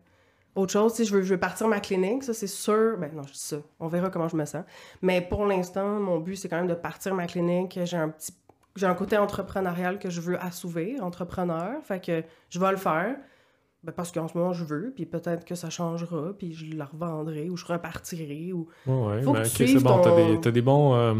[0.57, 2.97] autre chose, tu sais, je veux, je veux partir ma clinique, ça c'est sûr.
[2.99, 4.65] Ben non, je dis ça, on verra comment je me sens.
[5.03, 7.79] Mais pour l'instant, mon but, c'est quand même de partir ma clinique.
[7.85, 8.33] J'ai un petit,
[8.77, 13.17] j'ai un côté entrepreneurial que je veux assouvir, entrepreneur, fait que je vais le faire.
[13.85, 16.87] Ben parce qu'en ce moment, je veux, puis peut-être que ça changera, puis je la
[16.87, 18.67] revendrai, ou je repartirai, ou...
[18.87, 19.99] Ouais, Faut que c'est bon.
[20.01, 20.95] T'as ton- des, t'as des bons.
[20.95, 21.15] euh,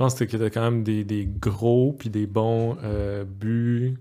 [0.00, 3.96] pense que t'as quand même des, des gros puis des bons euh, buts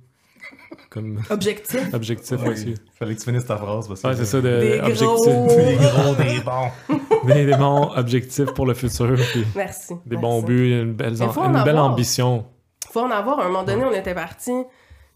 [0.90, 1.94] comme Objectif.
[1.94, 2.76] objectifs Ouais, aussi.
[2.98, 3.88] Fallait que tu finisses ta phrase.
[3.88, 5.06] Parce que Ouais, c'est ça, de, Des objectifs.
[5.06, 5.48] gros.
[5.48, 7.28] Des gros, des bons.
[7.34, 9.94] des, des bons objectifs pour le futur, puis Merci.
[10.06, 10.22] des merci.
[10.22, 11.86] bons buts, une belle, en une belle avoir.
[11.92, 12.46] ambition.
[12.92, 13.40] faut en avoir.
[13.40, 14.52] À un moment donné, on était parti,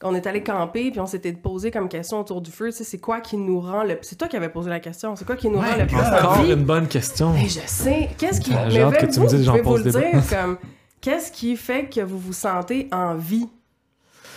[0.04, 2.84] on est allé camper, puis on s'était posé comme question autour du feu, tu sais,
[2.84, 3.98] c'est quoi qui nous rend le...
[4.02, 6.40] C'est toi qui avais posé la question, c'est quoi qui nous rend le plus Encore
[6.40, 6.52] envie?
[6.54, 7.34] une bonne question.
[7.34, 8.54] Mais je sais, qu'est-ce qui...
[8.54, 9.86] Ah, Mais j'ai hâte que même tu me vous, dises, je vais j'en vous pose
[9.86, 10.58] le dire, comme,
[11.02, 13.48] qu'est-ce qui fait que vous vous sentez en vie?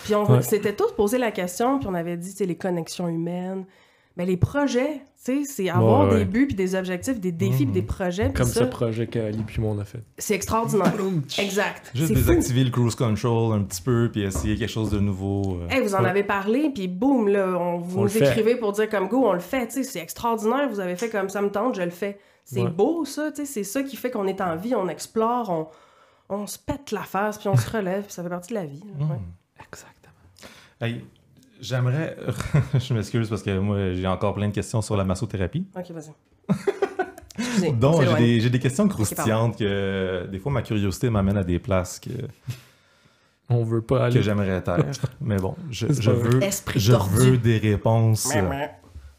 [0.03, 0.41] Puis on Ouais.
[0.41, 3.65] s'était tous posé la question, puis on avait dit, tu sais, les connexions humaines,
[4.17, 6.19] mais les projets, tu sais, c'est avoir Ouais, ouais.
[6.19, 9.07] des buts, puis des objectifs, des défis, puis des projets, puis Comme ça, ce projet
[9.07, 10.01] qu'Ali puis moi on a fait.
[10.17, 10.93] c'est extraordinaire.
[11.37, 11.91] Exact.
[11.93, 12.13] Juste fou.
[12.15, 15.59] désactiver le cruise control un petit peu, puis essayer quelque chose de nouveau.
[15.61, 15.67] euh.
[15.69, 16.09] Hey, vous en Ouais.
[16.09, 19.33] avez parlé, puis boum, là, on, vous On nous écrivez pour dire comme go, on
[19.33, 21.89] le fait, tu sais, c'est extraordinaire, vous avez fait comme ça me tente, je le
[21.91, 22.17] fais.
[22.43, 22.69] C'est Ouais.
[22.69, 25.67] beau, ça, tu sais, c'est ça qui fait qu'on est en vie, on explore, on,
[26.35, 28.65] on se pète la face, puis on se relève, puis ça fait partie de la
[28.65, 28.79] vie.
[28.79, 29.11] là, Hmm.
[29.11, 29.17] ouais.
[29.59, 30.13] Exactement.
[30.79, 31.03] Hey,
[31.59, 32.17] j'aimerais.
[32.79, 35.65] je m'excuse parce que moi, j'ai encore plein de questions sur la massothérapie.
[35.75, 37.71] Ok, vas-y.
[37.73, 41.59] Donc, j'ai des, j'ai des questions croustillantes que des fois ma curiosité m'amène à des
[41.59, 42.09] places que,
[43.49, 44.23] On veut pas que aller.
[44.23, 44.85] j'aimerais taire.
[45.21, 46.39] Mais bon, je, veux,
[46.75, 48.31] je veux des réponses.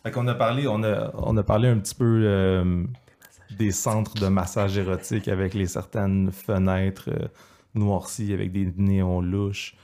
[0.02, 2.84] Fait qu'on a parlé, on a, on a parlé un petit peu euh,
[3.56, 7.28] des centres de massage érotique avec les certaines fenêtres euh,
[7.74, 9.76] noircies avec des néons louches.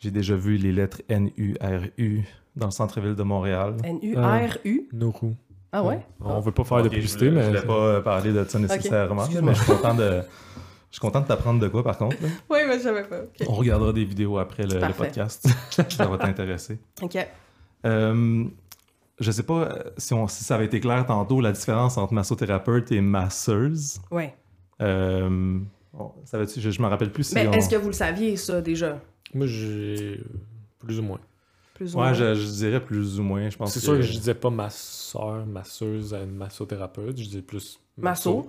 [0.00, 2.22] J'ai déjà vu les lettres N-U-R-U
[2.56, 3.76] dans le centre-ville de Montréal.
[3.84, 4.88] N-U-R-U.
[4.92, 5.34] Nourou.
[5.72, 6.00] Ah ouais?
[6.20, 7.42] On veut pas faire de publicité, mais.
[7.42, 10.22] je voulais pas euh, parler de ça nécessairement, mais je suis content de.
[10.90, 12.16] Je suis content de t'apprendre de quoi par contre.
[12.48, 13.20] Oui, mais je savais pas.
[13.46, 15.04] On regardera des vidéos après le, le Parfait.
[15.04, 15.46] podcast.
[15.90, 16.78] ça va t'intéresser.
[17.02, 17.18] Ok.
[17.84, 18.44] Euh,
[19.20, 22.14] je sais pas euh, si, on, si ça avait été clair tantôt, la différence entre
[22.14, 24.00] massothérapeute et masseuse.
[24.10, 24.34] Ouais.
[24.80, 25.58] Euh,
[25.92, 28.36] bon, savais-tu, je, je me rappelle plus si Mais on- est-ce que vous le saviez,
[28.36, 28.98] ça, déjà?
[29.34, 30.20] Moi, j'ai.
[30.78, 31.20] Plus ou moins.
[31.74, 32.12] Plus ou Ouais, moins.
[32.14, 33.48] je, je dirais plus ou moins.
[33.50, 33.84] Je pense C'est que...
[33.84, 37.16] sûr que je disais pas ma soeur, masseuse à une massothérapeute.
[37.18, 37.80] Je disais plus.
[37.96, 38.48] Masso.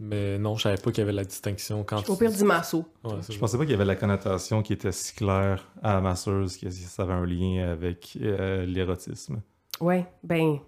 [0.00, 2.84] Mais non, je savais pas qu'il y avait la distinction quand Au pire, du masso.
[3.04, 6.00] Ouais, Je pensais pas qu'il y avait la connotation qui était si claire à la
[6.00, 9.40] masseuse que ça avait un lien avec euh, l'érotisme.
[9.80, 10.58] Ouais, ben...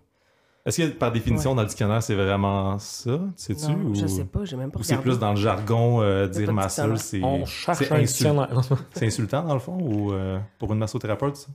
[0.67, 3.21] Est-ce que par définition, dans le dictionnaire, c'est vraiment ça?
[3.37, 3.71] Sais-tu?
[3.71, 3.95] Non, ou...
[3.95, 7.01] je sais pas, j'ai même pas Ou c'est plus dans le jargon, euh, dire masseuse,
[7.01, 8.61] c'est On cherche c'est un insul- dictionnaire.
[8.93, 11.37] c'est insultant dans le fond ou euh, pour une massothérapeute?
[11.37, 11.49] ça?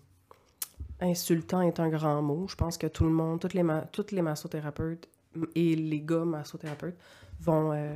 [1.02, 2.46] Insultant est un grand mot.
[2.48, 5.10] Je pense que tout le monde, toutes les, ma- toutes les massothérapeutes
[5.56, 6.96] et les gars massothérapeutes
[7.42, 7.72] vont.
[7.74, 7.94] euh,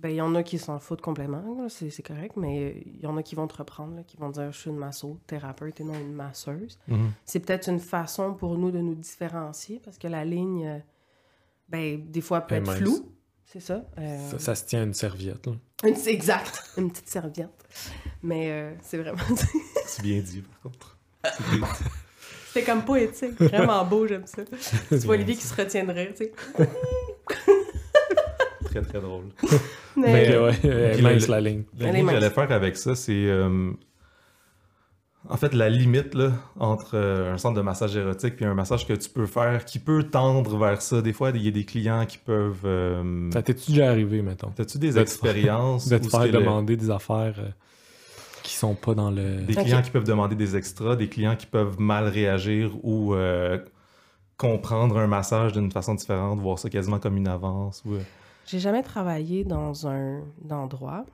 [0.00, 3.06] ben, il y en a qui s'en foutent complètement, c'est correct, mais euh, il y
[3.06, 5.84] en a qui vont te reprendre, là, qui vont dire je suis une massothérapeute et
[5.84, 6.78] non une masseuse.
[6.86, 7.10] Mhm.
[7.24, 10.78] C'est peut-être une façon pour nous de nous différencier parce que la ligne, euh,
[11.68, 13.12] ben, des fois, peut Elle être floue.
[13.44, 13.82] C'est ça.
[13.98, 15.46] euh, Ça, ça se tient à une serviette.
[15.46, 15.54] Là.
[15.84, 16.62] une- exact.
[16.76, 17.48] Une petite serviette.
[18.22, 19.18] Mais euh, c'est vraiment.
[19.86, 20.98] C'est bien dit, par contre.
[22.52, 23.40] C'était comme poétique.
[23.40, 24.42] Vraiment beau, j'aime ça.
[24.90, 26.32] Tu vois Olivier qui se retiendrait, tu sais.
[28.68, 29.24] Très, très drôle.
[29.96, 31.62] Mais, Mais ouais, est Puis mince la ligne.
[31.80, 33.12] Est que j'allais faire avec ça, c'est.
[33.26, 33.72] euh,
[35.28, 38.86] En fait, la limite là, entre euh, un centre de massage érotique et un massage
[38.86, 41.02] que tu peux faire qui peut tendre vers ça.
[41.02, 42.62] Des fois, il y a des clients qui peuvent.
[42.64, 44.50] euh, Ça t'es-tu déjà arrivé, mettons?
[44.54, 47.48] T'as-tu des de expériences De te faire le- demander des affaires euh,
[48.44, 49.42] qui sont pas dans le.
[49.42, 53.58] Des clients qui peuvent demander des extras, des clients qui peuvent mal réagir ou euh,
[54.36, 57.82] comprendre un massage d'une façon différente, voir ça quasiment comme une avance.
[57.84, 57.96] Ou...
[58.48, 61.04] J'ai jamais travaillé dans un endroit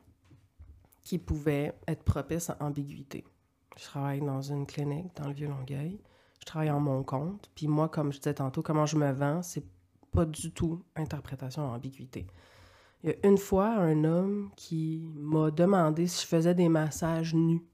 [1.03, 3.25] qui pouvait être propice à ambiguïté.
[3.77, 5.99] Je travaille dans une clinique dans le Vieux-Longueuil.
[6.39, 7.51] Je travaille en mon compte.
[7.57, 9.65] Puis moi, comme je disais tantôt, comment je me vends, c'est
[10.13, 12.29] pas du tout interprétation à ambiguïté.
[13.03, 17.35] Il y a une fois un homme qui m'a demandé si je faisais des massages
[17.35, 17.65] nus.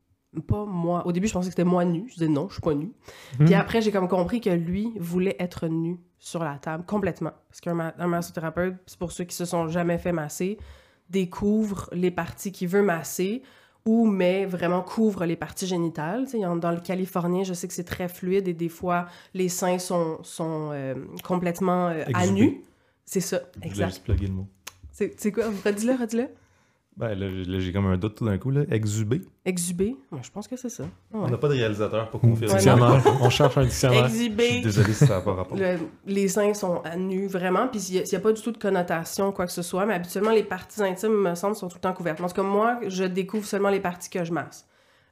[0.46, 1.06] Pas moi.
[1.06, 2.08] Au début, je pensais que c'était moi nu.
[2.08, 2.94] Je disais non, je suis pas nu.
[3.38, 7.32] Puis après, j'ai comme compris que lui voulait être nu sur la table complètement.
[7.48, 10.58] Parce qu'un ma- un massothérapeute, c'est pour ceux qui se sont jamais fait masser,
[11.08, 13.42] découvre les parties qu'il veut masser
[13.86, 16.24] ou mais vraiment couvre les parties génitales.
[16.26, 19.06] Tu sais, en- dans le californien, je sais que c'est très fluide et des fois,
[19.34, 20.94] les seins sont, sont euh,
[21.24, 22.60] complètement euh, à nu.
[23.06, 24.02] C'est ça, Je exact.
[24.04, 24.46] plugger le mot.
[24.92, 25.44] C'est c'est quoi?
[25.64, 26.28] Redis-le, redis-le.
[27.00, 28.50] Ben, là, j'ai comme un doute tout d'un coup.
[28.50, 28.62] Là.
[28.70, 29.22] Exhubé.
[29.46, 29.96] Exhibé.
[30.12, 30.82] Ouais, je pense que c'est ça.
[30.82, 30.88] Ouais.
[31.14, 32.60] On n'a pas de réalisateur pour confirmer.
[33.22, 34.06] On cherche un dictionnaire.
[34.06, 34.60] Je suis Exhibé.
[34.60, 35.56] désolé si ça n'a pas rapport.
[35.56, 37.68] Le- les seins sont à nu, vraiment.
[37.68, 39.86] Puis il n'y a, pas du tout de connotation, quoi que ce soit.
[39.86, 42.20] Mais habituellement, les parties intimes, me semble, sont tout le temps couvertes.
[42.20, 44.66] En tout cas, moi, je découvre seulement les parties que je masse.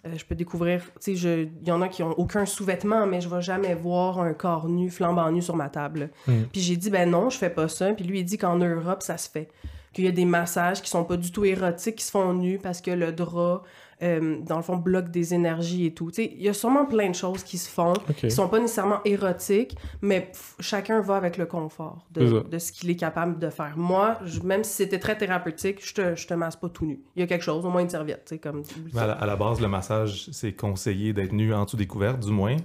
[0.07, 3.21] Euh, je peux découvrir, tu sais, il y en a qui ont aucun sous-vêtement, mais
[3.21, 6.11] je vais jamais voir un corps nu, flambant nu sur ma table.
[6.27, 6.43] Mm.
[6.53, 7.93] Puis j'ai dit, ben non, je fais pas ça.
[7.95, 9.49] Puis lui, il dit qu'en Europe, ça se fait.
[9.93, 12.59] Qu'il y a des massages qui sont pas du tout érotiques, qui se font nus
[12.63, 13.63] parce que le drap,
[14.03, 16.11] euh, dans le fond, bloque des énergies et tout.
[16.11, 18.17] Tu sais, il y a sûrement plein de choses qui se font Ok.
[18.17, 22.91] qui sont pas nécessairement érotiques, mais pff, chacun va avec le confort de, ce qu'il
[22.91, 23.77] est capable de faire.
[23.77, 27.01] Moi, je- même si c'était très thérapeutique, je te, je te masse pas tout nu.
[27.17, 28.63] Il y a quelque chose, au moins une serviette, tu sais, comme...
[28.95, 31.87] Mais à, la, à la base, le massage, c'est conseillé d'être nu en dessous des
[31.89, 32.57] couvertes, du moins.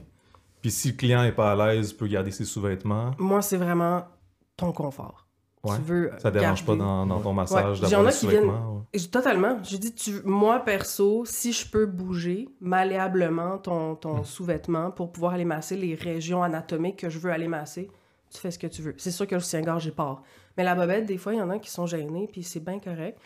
[0.62, 3.12] Puis si le client est pas à l'aise, il peut garder ses sous-vêtements.
[3.18, 4.04] Moi, c'est vraiment
[4.56, 5.23] ton confort.
[5.64, 5.76] Ouais.
[5.78, 7.36] Tu veux Ça dérange pas dans, dans ton Ouais.
[7.36, 9.00] massage en d'avoir qui viennent- ouais.
[9.12, 9.58] Totalement.
[9.64, 14.24] J'ai dit, tu, moi, perso, si je peux bouger malléablement ton, ton Hmm.
[14.26, 17.90] sous-vêtement pour pouvoir aller masser les régions anatomiques que je veux aller masser,
[18.30, 18.94] tu fais ce que tu veux.
[18.98, 20.22] C'est sûr que le soutien-gorge, il part.
[20.58, 22.80] Mais la bobette, des fois, il y en a qui sont gênés, puis c'est bien
[22.80, 23.18] correct.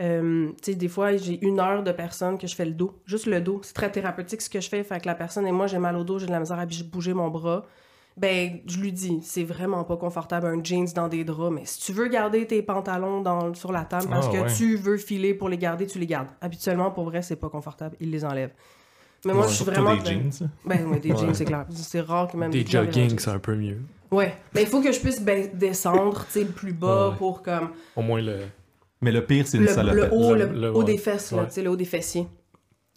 [0.00, 2.92] Euh, tu sais, des fois, j'ai une heure de personne que je fais le dos.
[3.06, 3.60] Juste le dos.
[3.64, 4.84] C'est très thérapeutique ce que je fais.
[4.84, 6.66] Fait que la personne et moi, j'ai mal au dos, j'ai de la misère à
[6.66, 7.64] bouger mon bras.
[8.18, 11.80] Ben, je lui dis, c'est vraiment pas confortable un jeans dans des draps, mais si
[11.80, 14.52] tu veux garder tes pantalons dans, sur la table parce Ah, que ouais.
[14.56, 16.26] tu veux filer pour les garder, tu les gardes.
[16.40, 17.94] Habituellement, pour vrai, c'est pas confortable.
[18.00, 18.52] Ils les enlèvent.
[19.24, 19.94] Mais moi, Ouais, je suis vraiment.
[19.96, 20.32] des jeans.
[20.32, 20.44] ça.
[20.64, 21.64] Ben, ouais, des jeans, c'est clair.
[21.70, 23.78] C'est rare que même Des jogging, c'est un peu mieux.
[24.10, 24.34] Ouais.
[24.54, 27.70] Mais il faut que je puisse ben, descendre, tu sais, plus bas pour comme.
[27.94, 28.38] Au moins le.
[29.00, 30.10] Mais le pire, c'est une Le, salopette.
[30.10, 31.46] le haut, Le- le, le- haut des fesses, là, Ouais.
[31.48, 32.26] tu sais, le haut des fessiers.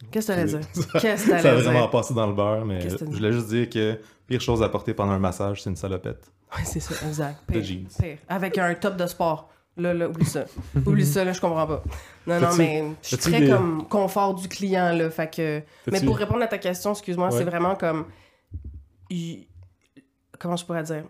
[0.10, 0.60] Qu'est-ce que t'allais dire?
[0.74, 1.90] Ça- Qu'est-ce que Ça a vraiment dire?
[1.92, 4.00] passé dans le beurre, mais je voulais juste dire que
[4.32, 6.32] pire chose à porter pendant un massage, c'est une salopette.
[6.58, 7.38] Ouais, c'est ça, exact.
[7.48, 7.88] De Pire, jeans.
[8.00, 8.18] pire.
[8.28, 9.50] Avec un top de sport.
[9.78, 10.46] Là, là, oublie ça.
[10.86, 11.82] oublie ça, là, je comprends pas.
[12.28, 15.10] Non, non, mais je suis très des- comme confort du client, là.
[15.10, 15.62] Fait que.
[15.92, 17.38] Mais pour répondre à ta question, excuse-moi, Ouais.
[17.38, 18.06] c'est vraiment comme.
[19.10, 19.48] il-
[20.40, 21.04] Comment je pourrais dire?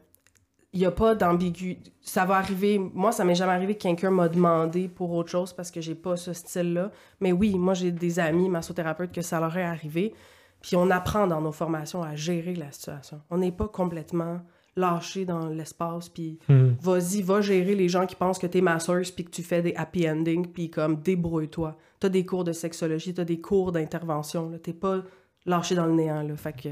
[0.73, 1.77] Il n'y a pas d'ambigu.
[2.01, 2.77] Ça va arriver.
[2.79, 5.95] Moi, ça m'est jamais arrivé que quelqu'un m'a demandé pour autre chose parce que j'ai
[5.95, 6.91] pas ce style-là.
[7.19, 10.13] Mais oui, moi, j'ai des amis massothérapeutes que ça leur est arrivé.
[10.61, 13.21] Puis on apprend dans nos formations à gérer la situation.
[13.29, 14.41] On n'est pas complètement
[14.77, 16.07] lâché dans l'espace.
[16.09, 16.69] Puis Hmm.
[16.81, 19.73] vas-y, va gérer les gens qui pensent que t'es masseuse puis que tu fais des
[19.75, 21.75] happy endings puis comme débrouille-toi.
[21.99, 24.51] T'as des cours de sexologie, t'as des cours d'intervention.
[24.63, 25.01] T'es pas
[25.45, 26.35] lâché dans le néant, là.
[26.37, 26.69] Fait que,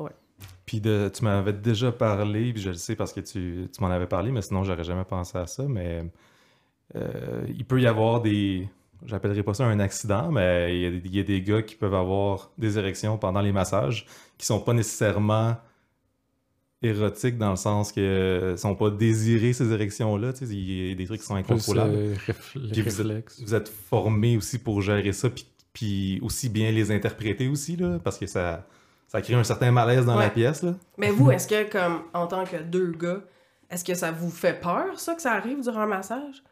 [0.00, 0.10] ouais.
[0.64, 3.90] Puis de, tu m'avais déjà parlé, puis je le sais parce que tu, tu m'en
[3.90, 5.64] avais parlé, mais sinon j'aurais jamais pensé à ça.
[5.68, 6.04] Mais
[6.96, 8.68] euh, il peut y avoir des.
[9.06, 11.74] J'appellerai pas ça un accident, mais il y, a, il y a des gars qui
[11.74, 14.06] peuvent avoir des érections pendant les massages
[14.38, 15.56] qui sont pas nécessairement
[16.82, 20.32] érotiques dans le sens que euh, sont pas désirés ces érections-là.
[20.40, 21.94] Il y a des trucs qui sont incontrôlables.
[21.94, 23.40] euh, réf- les Puis vous êtes-.
[23.40, 27.98] Vous êtes formé aussi pour gérer ça, puis, puis aussi bien les interpréter aussi, là,
[28.02, 28.66] parce que ça,
[29.06, 30.62] ça crée un certain malaise dans la pièce.
[30.62, 30.74] Là.
[30.98, 33.20] Mais vous, est-ce que, comme, en tant que deux gars,
[33.70, 36.42] est-ce que ça vous fait peur, ça, que ça arrive durant un massage?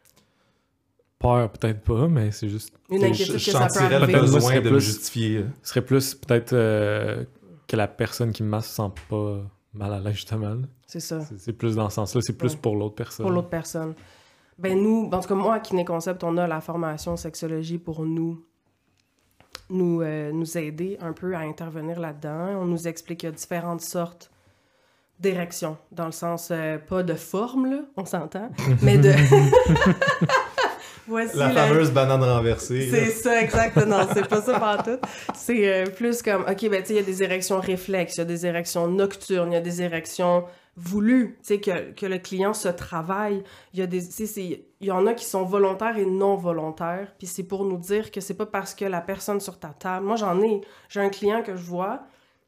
[1.21, 2.73] Peur, peut-être pas, mais c'est juste.
[2.89, 4.13] Une inquiétude que ça peut sentirais le arriver?
[4.19, 5.39] Moi, ce besoin de me plus- justifier.
[5.39, 5.45] là.
[5.63, 7.23] Ce serait plus peut-être euh,
[7.67, 9.37] que la personne qui me masse se sent pas
[9.73, 10.55] mal à l'aise, justement.
[10.87, 11.21] C'est ça.
[11.21, 12.59] C'est c'est plus dans ce sens-là, c'est plus Ouais.
[12.61, 13.25] pour l'autre personne.
[13.25, 13.93] Pour l'autre personne.
[14.57, 18.03] Ben nous, en tout cas moi, à Kiné Concept, on a la formation sexologie pour
[18.05, 18.43] nous
[19.69, 22.59] nous, euh, nous aider un peu à intervenir là-dedans.
[22.61, 24.29] On nous explique qu'il y a différentes sortes
[25.19, 28.49] d'érections, dans le sens, euh, pas de forme, là, on s'entend,
[28.81, 29.11] mais de...
[31.11, 32.89] Voici La fameuse banane renversée.
[32.89, 33.75] c'est ça, exact.
[33.85, 34.97] Non, c'est pas ça partout.
[35.35, 38.19] C'est euh, plus comme, OK, ben, tu sais, il y a des érections réflexes, il
[38.19, 40.45] y a des érections nocturnes, il y a des érections
[40.77, 43.43] voulues, tu sais, que, que le client se travaille.
[43.73, 46.05] Il y a des, tu sais, c'est- il y en a qui sont volontaires et
[46.05, 47.13] non volontaires.
[47.17, 50.05] Puis c'est pour nous dire que c'est pas parce que la personne sur ta table.
[50.05, 50.61] Moi, j'en ai.
[50.87, 51.99] J'ai un client que je vois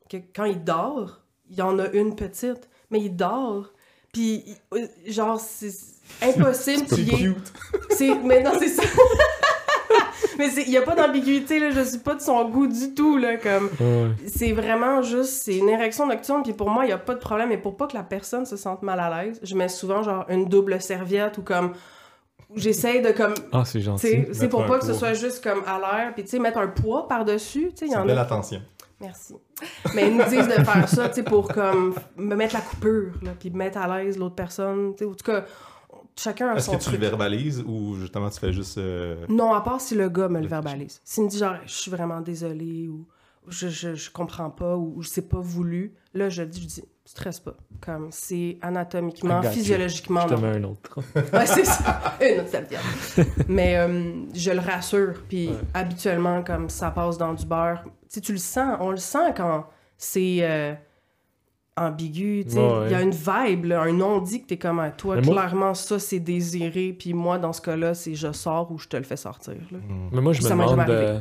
[0.10, 2.70] que quand il dort, il y en a une petite.
[2.90, 3.74] mais il dort.
[4.14, 5.72] Puis, euh, genre, c'est
[6.22, 7.18] impossible C'est qu'il y ait...
[7.18, 7.54] cute.
[7.90, 8.16] C'est...
[8.24, 8.84] Mais non, c'est ça.
[10.38, 11.70] mais il n'y a pas d'ambiguïté, là.
[11.72, 13.38] Je suis pas de son goût du tout, là.
[13.38, 14.12] Comme, Ouais.
[14.28, 17.20] c'est vraiment juste, c'est une érection nocturne, puis pour moi, il n'y a pas de
[17.20, 17.52] problème.
[17.52, 20.26] Et pour pas que la personne se sente mal à l'aise, je mets souvent, genre,
[20.30, 21.74] une double serviette ou comme...
[22.56, 23.34] J'essaye de, comme...
[23.52, 24.26] Ah, c'est gentil.
[24.32, 26.68] C'est pour pas que ce soit juste comme à l'air, puis tu sais, mettre un
[26.68, 28.22] poids par-dessus, tu sais, il y en a...
[28.22, 28.62] attention.
[29.02, 29.36] Merci.
[29.96, 33.12] Mais ils nous disent de faire ça, tu sais, pour comme me mettre la coupure,
[33.24, 35.46] là, puis mettre à l'aise l'autre personne, tu sais, en tout cas,
[36.18, 38.78] chacun a Est-ce son que tu le verbalises ou justement tu fais juste.
[38.78, 41.02] euh, Non, à part si le gars me le verbalise.
[41.04, 43.06] S'il me dit genre, je suis vraiment désolée ou
[43.48, 47.40] je, je, je comprends pas ou c'est pas voulu, là, je dis, je dis, stresse
[47.42, 47.56] pas.
[47.82, 49.50] Comme c'est anatomiquement, you.
[49.50, 50.22] physiologiquement.
[50.28, 51.00] Je te mets un autre.
[51.34, 52.18] Ouais, c'est ça.
[52.22, 52.80] Une autre serviette.
[53.50, 55.16] Mais euh, je le rassure.
[55.28, 55.56] Puis Ouais.
[55.74, 58.78] habituellement, comme ça passe dans du beurre, tu sais, tu le sens.
[58.80, 59.66] On le sent quand
[59.98, 60.74] c'est euh,
[61.78, 62.44] ambigu.
[62.46, 62.60] tu sais.
[62.60, 62.86] Ouais, ouais.
[62.88, 65.16] Il y a une vibe, là, un non-dit que t'es comme à toi.
[65.16, 66.94] Mais moi- Clairement, ça, c'est désiré.
[66.98, 69.56] Puis moi, dans ce cas-là, c'est je sors ou je te le fais sortir.
[69.72, 69.78] là.
[69.80, 70.10] hmm.
[70.12, 71.20] Mais moi, je me demande, euh,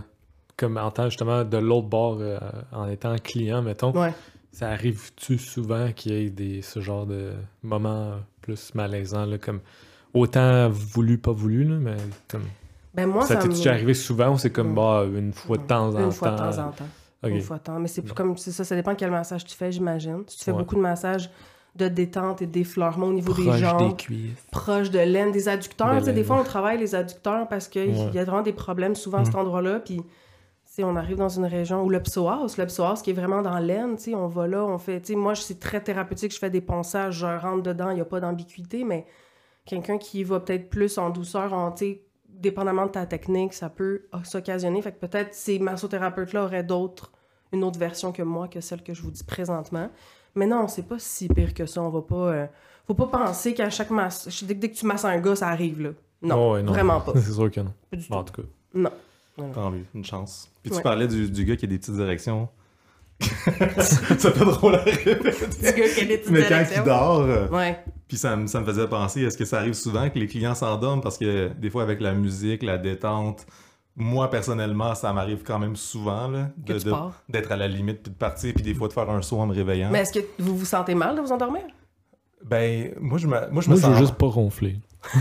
[0.57, 2.39] comme en tant justement de l'autre bord, euh,
[2.73, 4.13] en étant client, mettons, Ouais.
[4.53, 7.33] ça arrive-tu souvent qu'il y ait des, ce genre de
[7.63, 9.61] moments plus malaisants, là, comme
[10.15, 11.97] autant voulu, pas voulu, là, mais
[12.29, 12.43] comme,
[12.95, 13.55] Ben moi, ça ça, t'est me...
[13.55, 14.75] déjà arrivé souvent ou c'est comme Mm.
[14.75, 16.51] bah, une fois de temps en Une fois de temps?
[16.51, 16.59] temps?
[16.69, 16.85] en temps.
[17.25, 17.79] Une fois temps.
[17.79, 18.37] Mais c'est plus comme...
[18.37, 20.23] C'est ça, ça dépend quel massage tu fais, j'imagine.
[20.27, 20.59] Si tu fais Ouais.
[20.59, 21.31] beaucoup de massages
[21.77, 23.89] de détente et d'effleurement au niveau des Proche jambes...
[23.91, 24.47] des cuisses.
[24.51, 26.03] proche de l'aine, des adducteurs.
[26.03, 28.11] De des fois, on travaille les adducteurs parce qu'il Ouais.
[28.13, 29.27] y a vraiment des problèmes souvent à Mm.
[29.27, 29.81] cet endroit-là.
[29.81, 30.03] Puis,
[30.81, 33.97] on arrive dans une région où le psoas, le psoas qui est vraiment dans l'aine,
[33.97, 35.01] tu sais, on va là, on fait.
[35.01, 38.01] Tu sais, moi, c'est très thérapeutique, je fais des ponçages, je rentre dedans, il n'y
[38.01, 39.07] a pas d'ambiguïté, mais
[39.65, 41.73] quelqu'un qui va peut-être plus en douceur, en,
[42.43, 44.83] dépendamment de ta technique, ça peut s'occasionner.
[44.83, 47.11] Fait que peut-être ces massothérapeutes-là auraient d'autres,
[47.53, 49.89] une autre version que moi, que celle que je vous dis présentement.
[50.35, 51.83] Mais non, c'est pas si pire que ça.
[51.83, 52.15] On va pas.
[52.33, 52.47] euh,
[52.87, 54.45] Faut pas penser qu'à chaque masse.
[54.45, 55.91] Dès, dès que tu masses un gars, ça arrive, là.
[56.23, 56.73] Non, Oh, ouais, non.
[56.73, 57.13] vraiment pas.
[57.17, 57.73] c'est sûr que non.
[57.91, 58.33] Pas du Bon, en tout.
[58.33, 58.49] tout cas.
[58.75, 58.91] Non.
[59.55, 60.51] Tant mieux, une chance.
[60.63, 60.83] Puis tu Ouais.
[60.83, 62.49] parlais du, du gars qui a des petites érections.
[63.79, 66.23] Ça fait drôle à répéter.
[66.31, 67.79] Mais quand il dort, euh, Ouais.
[68.09, 70.55] puis ça, me- ça me faisait penser, est-ce que ça arrive souvent que les clients
[70.55, 71.01] s'endorment?
[71.01, 73.47] Parce que des fois, avec la musique, la détente,
[73.97, 76.31] moi, personnellement, ça m'arrive quand même souvent
[77.29, 79.47] d'être à la limite, puis de partir, puis des fois de faire un saut en
[79.47, 79.91] me réveillant.
[79.91, 81.63] Mais est-ce que vous vous sentez mal de vous endormir?
[82.45, 83.99] Ben, moi, je me, moi, je Moi, me je veux sens...
[83.99, 84.77] juste pas ronfler.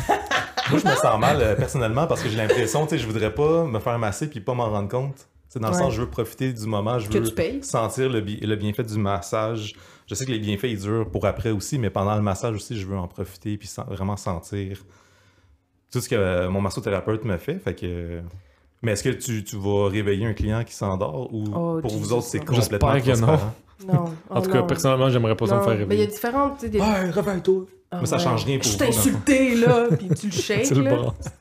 [0.69, 3.33] Moi, je me sens mal euh, personnellement parce que j'ai l'impression, tu sais, je voudrais
[3.33, 5.27] pas me faire masser puis pas m'en rendre compte.
[5.53, 8.39] C'est dans le sens, je veux profiter du moment, je Que veux sentir le, bi-
[8.39, 9.75] le bienfait du massage.
[10.07, 12.79] Je sais que les bienfaits, ils durent pour après aussi, mais pendant le massage aussi,
[12.79, 14.81] je veux en profiter puis vraiment sentir
[15.91, 17.59] tout ce que euh, mon massothérapeute me fait.
[17.59, 18.21] Fait que...
[18.81, 21.99] Mais est-ce que tu, tu vas réveiller un client qui s'endort ou Oh, pour Jesus,
[22.03, 22.45] vous autres, c'est non.
[22.45, 23.27] complètement J'espère que non.
[23.27, 23.53] transparent?
[23.87, 24.05] Non.
[24.29, 24.67] En Oh tout cas, non.
[24.67, 26.07] personnellement, j'aimerais pas ça me Non, faire Mais il y a réveiller.
[26.07, 26.53] différentes.
[26.57, 26.79] tu sais, Des...
[26.79, 27.65] Ouais, réveille-toi.
[27.91, 28.23] Ah Mais ça ouais.
[28.23, 30.91] change rien pour Je vous, t'ai insulté, là, puis tu le shakes, Tu le.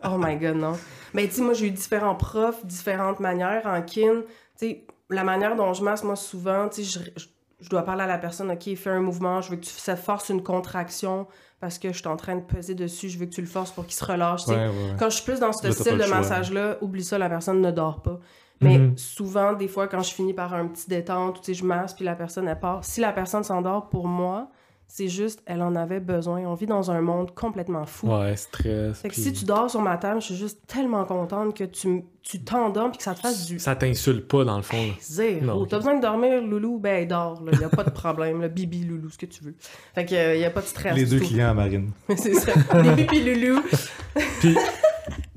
[0.04, 0.72] Oh my god, non.
[1.14, 4.22] Mais tu sais, moi, j'ai eu différents profs, différentes manières en kin.
[4.58, 7.26] Tu sais, la manière dont je masse, moi, souvent, tu sais, je, je-
[7.60, 9.96] je dois parler à la personne, OK, fais un mouvement, je veux que tu ça
[9.96, 11.26] force une contraction
[11.60, 13.70] parce que je suis en train de peser dessus, je veux que tu le forces
[13.70, 14.46] pour qu'il se relâche.
[14.46, 14.72] Ouais, ouais.
[14.98, 17.70] Quand je suis plus dans ce Là, style de massage-là, oublie ça, la personne ne
[17.70, 18.18] dort pas.
[18.62, 18.96] Mais Mhm.
[18.96, 22.04] souvent, des fois, quand je finis par un petit détente, tu sais, je masse, puis
[22.04, 22.84] la personne, elle part.
[22.84, 24.48] Si la personne s'endort, pour moi,
[24.92, 26.40] c'est juste, elle en avait besoin.
[26.40, 28.08] On vit dans un monde complètement fou.
[28.08, 28.98] Ouais, stress.
[28.98, 31.62] Fait que puis- si tu dors sur ma table, je suis juste tellement contente que
[31.62, 34.76] tu, tu t'endormes puis que ça te fasse du Ça t'insulte pas, dans le fond.
[34.84, 34.92] là.
[35.00, 35.64] zéro.
[35.66, 37.40] T'as besoin de dormir, loulou, ben dors.
[37.52, 38.40] Il n'y a pas de problème.
[38.40, 38.48] Là.
[38.48, 39.54] Bibi, loulou, ce que tu veux.
[39.94, 40.96] Fait que il n'y a pas de stress.
[40.96, 41.26] Les deux tout.
[41.26, 41.92] clients à Marine.
[42.16, 42.52] c'est ça.
[42.82, 43.62] Bibi puis loulou.
[44.40, 44.62] Puis, moi,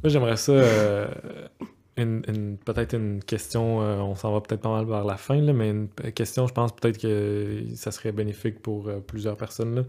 [0.05, 0.51] j'aimerais ça.
[0.51, 1.07] euh,
[1.97, 5.39] une, une- peut-être une question, euh, on s'en va peut-être pas mal vers la fin,
[5.41, 9.75] là, mais une question, je pense peut-être que ça serait bénéfique pour euh, plusieurs personnes.
[9.75, 9.81] là.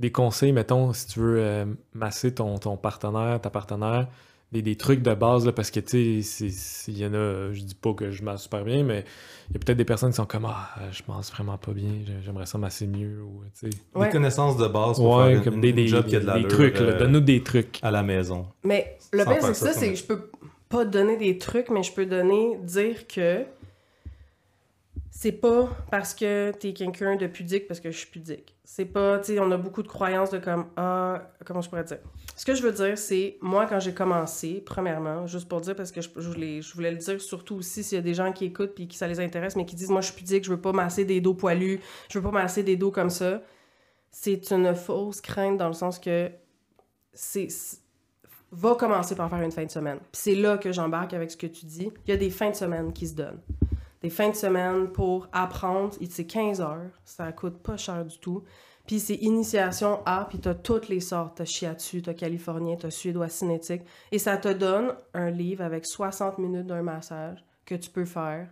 [0.00, 4.08] Des conseils, mettons, si tu veux euh, masser ton, ton partenaire, ta partenaire,
[4.50, 6.46] des, des trucs de base, là, parce que, tu sais,
[6.88, 9.04] il y en a, je dis pas que je masse super bien, mais
[9.48, 11.88] il y a peut-être des personnes qui sont comme, ah, je masse vraiment pas bien,
[12.06, 13.76] j'ai- j'aimerais ça masser mieux, ou, tu sais.
[13.94, 14.06] Ouais.
[14.06, 16.20] Des connaissances de base pour Ouais, faire une, comme une des, des, job qui a
[16.20, 17.78] de des l'allure, trucs, là, euh, donne-nous des trucs.
[17.82, 18.46] à la maison.
[18.64, 20.30] Mais le pire, c'est que ça ça, c'est que je peux
[20.72, 23.44] pas donner des trucs, mais je peux donner, dire que
[25.10, 28.56] c'est pas parce que t'es quelqu'un de pudique parce que je suis pudique.
[28.64, 31.84] C'est pas, tu sais, on a beaucoup de croyances de comme, ah, comment je pourrais
[31.84, 31.98] dire?
[32.34, 35.92] Ce que je veux dire, c'est, moi, quand j'ai commencé, premièrement, juste pour dire, parce
[35.92, 38.32] que je, je voulais, je voulais le dire surtout aussi s'il y a des gens
[38.32, 40.50] qui écoutent puis qui ça les intéresse, mais qui disent, moi, je suis pudique, je
[40.50, 43.42] veux pas masser des dos poilus, je veux pas masser des dos comme ça.
[44.10, 46.30] C'est une fausse crainte dans le sens que
[47.12, 47.48] c'est
[48.52, 49.98] va commencer par faire une fin de semaine.
[49.98, 51.90] Puis c'est là que j'embarque avec ce que tu dis.
[52.06, 53.40] Il y a des fins de semaine qui se donnent.
[54.02, 55.94] Des fins de semaine pour apprendre.
[56.10, 56.90] C'est 15 heures.
[57.04, 58.42] Ça coûte pas cher du tout.
[58.86, 61.36] Puis c'est initiation A, puis t'as toutes les sortes.
[61.36, 63.82] T'as shiatsu, t'as californien, t'as suédois cinétique.
[64.10, 68.48] Et ça te donne un livre avec 60 minutes d'un massage que tu peux faire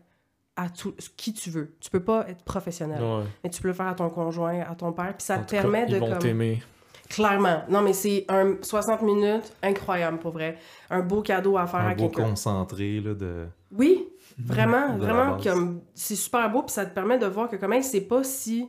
[0.57, 1.75] à tout, qui tu veux.
[1.81, 3.25] Tu peux pas être professionnel, Ouais.
[3.43, 5.51] mais tu peux le faire à ton conjoint, à ton père, puis ça En te
[5.51, 5.99] cas, permet ils de...
[5.99, 6.63] vont comme- t'aimer.
[7.11, 7.65] Clairement.
[7.69, 10.57] Non, mais c'est un 60 minutes incroyable, pour vrai.
[10.89, 12.31] Un beau cadeau à faire Un à beau quelqu'un.
[12.31, 13.47] concentré là, de.
[13.73, 14.09] Oui,
[14.39, 17.69] vraiment, De vraiment, comme, c'est super beau, puis ça te permet de voir que quand
[17.69, 18.69] même, c'est pas si,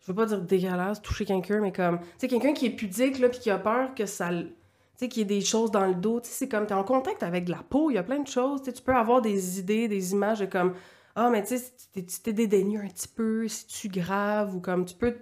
[0.00, 3.18] je veux pas dire dégueulasse, toucher quelqu'un, mais comme, tu sais, quelqu'un qui est pudique,
[3.20, 4.46] là, puis qui a peur que ça, tu
[4.96, 6.84] sais, qu'il y ait des choses dans le dos, tu sais, c'est comme, t'es en
[6.84, 8.94] contact avec de la peau, il y a plein de choses, tu sais, tu peux
[8.94, 10.74] avoir des idées, des images de comme,
[11.14, 14.84] ah, mais tu sais, tu t'es dédaigné un petit peu, si tu grave, ou comme,
[14.84, 15.14] tu peux,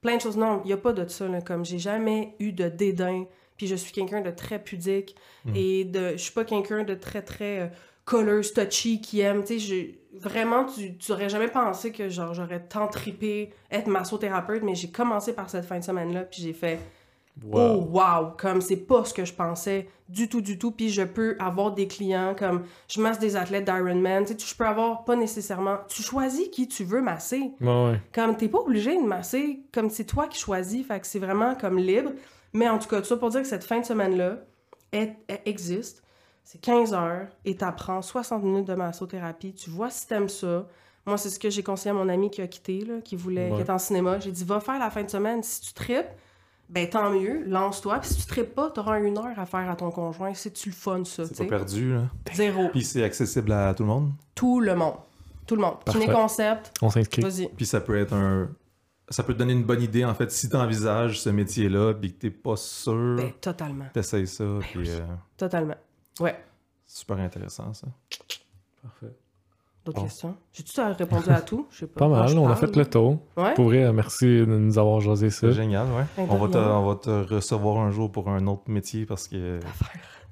[0.00, 2.52] plein de choses, non, il y a pas de ça, là, comme, j'ai jamais eu
[2.52, 3.24] de dédain,
[3.56, 5.52] puis je suis quelqu'un de très pudique, Mm.
[5.54, 7.60] et de, je suis pas quelqu'un de très, très...
[7.60, 7.66] euh,
[8.04, 9.44] colleuse, touchy, qui aime.
[9.44, 14.62] Tu sais, vraiment, tu, tu aurais jamais pensé que genre j'aurais tant trippé être massothérapeute,
[14.62, 16.78] mais j'ai commencé par cette fin de semaine-là, puis j'ai fait
[17.44, 17.60] Wow.
[17.60, 18.32] Oh wow!
[18.36, 20.70] Comme c'est pas ce que je pensais du tout, du tout.
[20.72, 24.24] Puis je peux avoir des clients comme je masse des athlètes d'Ironman.
[24.24, 25.78] Tu sais, je peux avoir pas nécessairement.
[25.88, 27.52] Tu choisis qui tu veux masser.
[27.60, 28.00] Ouais, ouais.
[28.12, 31.54] Comme t'es pas obligé de masser, comme c'est toi qui choisis, fait que c'est vraiment
[31.54, 32.10] comme libre.
[32.52, 34.38] Mais en tout cas, tout ça pour dire que cette fin de semaine-là
[34.92, 36.02] est- existe.
[36.44, 39.52] C'est 15 heures et t'apprends 60 minutes de massothérapie.
[39.52, 40.66] Tu vois si t'aimes ça.
[41.06, 43.50] Moi, c'est ce que j'ai conseillé à mon ami qui a quitté, là, qui voulait,
[43.50, 43.56] Ouais.
[43.56, 44.18] qui est en cinéma.
[44.18, 45.42] J'ai dit, va faire la fin de semaine.
[45.42, 46.06] Si tu tripes,
[46.68, 47.98] ben tant mieux, lance-toi.
[48.00, 50.34] Puis si tu tripes pas, t'auras une heure à faire à ton conjoint.
[50.34, 52.02] C'est-tu le fun, ça, tu C'est pas perdu, là.
[52.34, 52.68] Zéro.
[52.70, 54.12] Puis c'est accessible à tout le monde?
[54.34, 54.94] Tout le monde.
[55.46, 55.82] Tout le monde.
[55.84, 56.00] Parfait.
[56.00, 57.22] Kiné concept, On s'inscrit.
[57.22, 57.48] vas-y.
[57.48, 58.48] Puis ça peut être un.
[59.10, 62.12] Ça peut te donner une bonne idée, en fait, si tu envisages ce métier-là, puis
[62.12, 63.86] que t'es pas sûr, Ben, totalement.
[63.94, 64.90] t'essayes ça, puis oui.
[64.90, 65.06] euh,
[65.38, 65.76] Totalement.
[66.20, 66.38] Ouais.
[66.86, 67.86] super intéressant, ça.
[68.82, 69.16] Parfait.
[69.88, 70.04] D'autres Bon.
[70.04, 70.34] questions?
[70.52, 71.66] J'ai-tu répondu à tout?
[71.70, 72.00] Je sais pas.
[72.00, 73.18] Pas Moi, mal, on a fait le tour.
[73.38, 73.54] Ouais?
[73.54, 75.48] Pour vrai, merci de nous avoir jasé ça.
[75.48, 76.04] C'est génial, ouais.
[76.16, 79.26] Ben, On va, te, on va te recevoir un jour pour un autre métier parce
[79.28, 79.60] que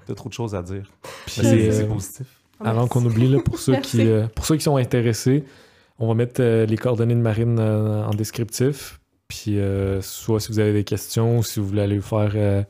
[0.06, 0.90] t'as trop de choses à dire.
[1.26, 2.26] C'est euh, c'est positif.
[2.60, 2.88] Ah, Avant merci.
[2.90, 5.44] qu'on oublie, là, pour, ceux qui, euh, pour ceux qui sont intéressés,
[5.98, 9.00] on va mettre euh, les coordonnées de Marine euh, en descriptif.
[9.28, 12.32] Puis, euh, soit si vous avez des questions ou si vous voulez aller vous faire
[12.34, 12.62] euh,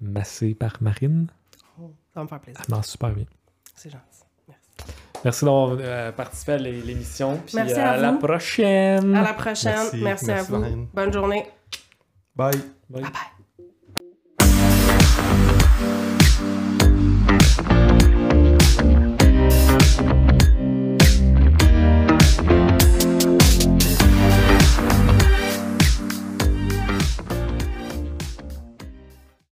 [0.00, 1.26] masser par Marine,
[1.82, 2.62] Oh, ça va me faire plaisir.
[2.68, 3.24] elle marche super bien.
[3.74, 4.04] C'est gentil.
[5.24, 5.44] Merci.
[5.44, 7.38] D'avoir euh, participé à l'é- l'émission.
[7.46, 9.14] Puis Merci à à, la prochaine.
[9.14, 9.72] À la prochaine.
[9.76, 10.00] Merci.
[10.02, 10.56] Merci, à vous.
[10.58, 10.86] Marine.
[10.94, 11.46] Bonne journée.
[12.36, 12.52] Bye!
[12.88, 13.02] Bye.
[13.02, 13.39] Bye bye.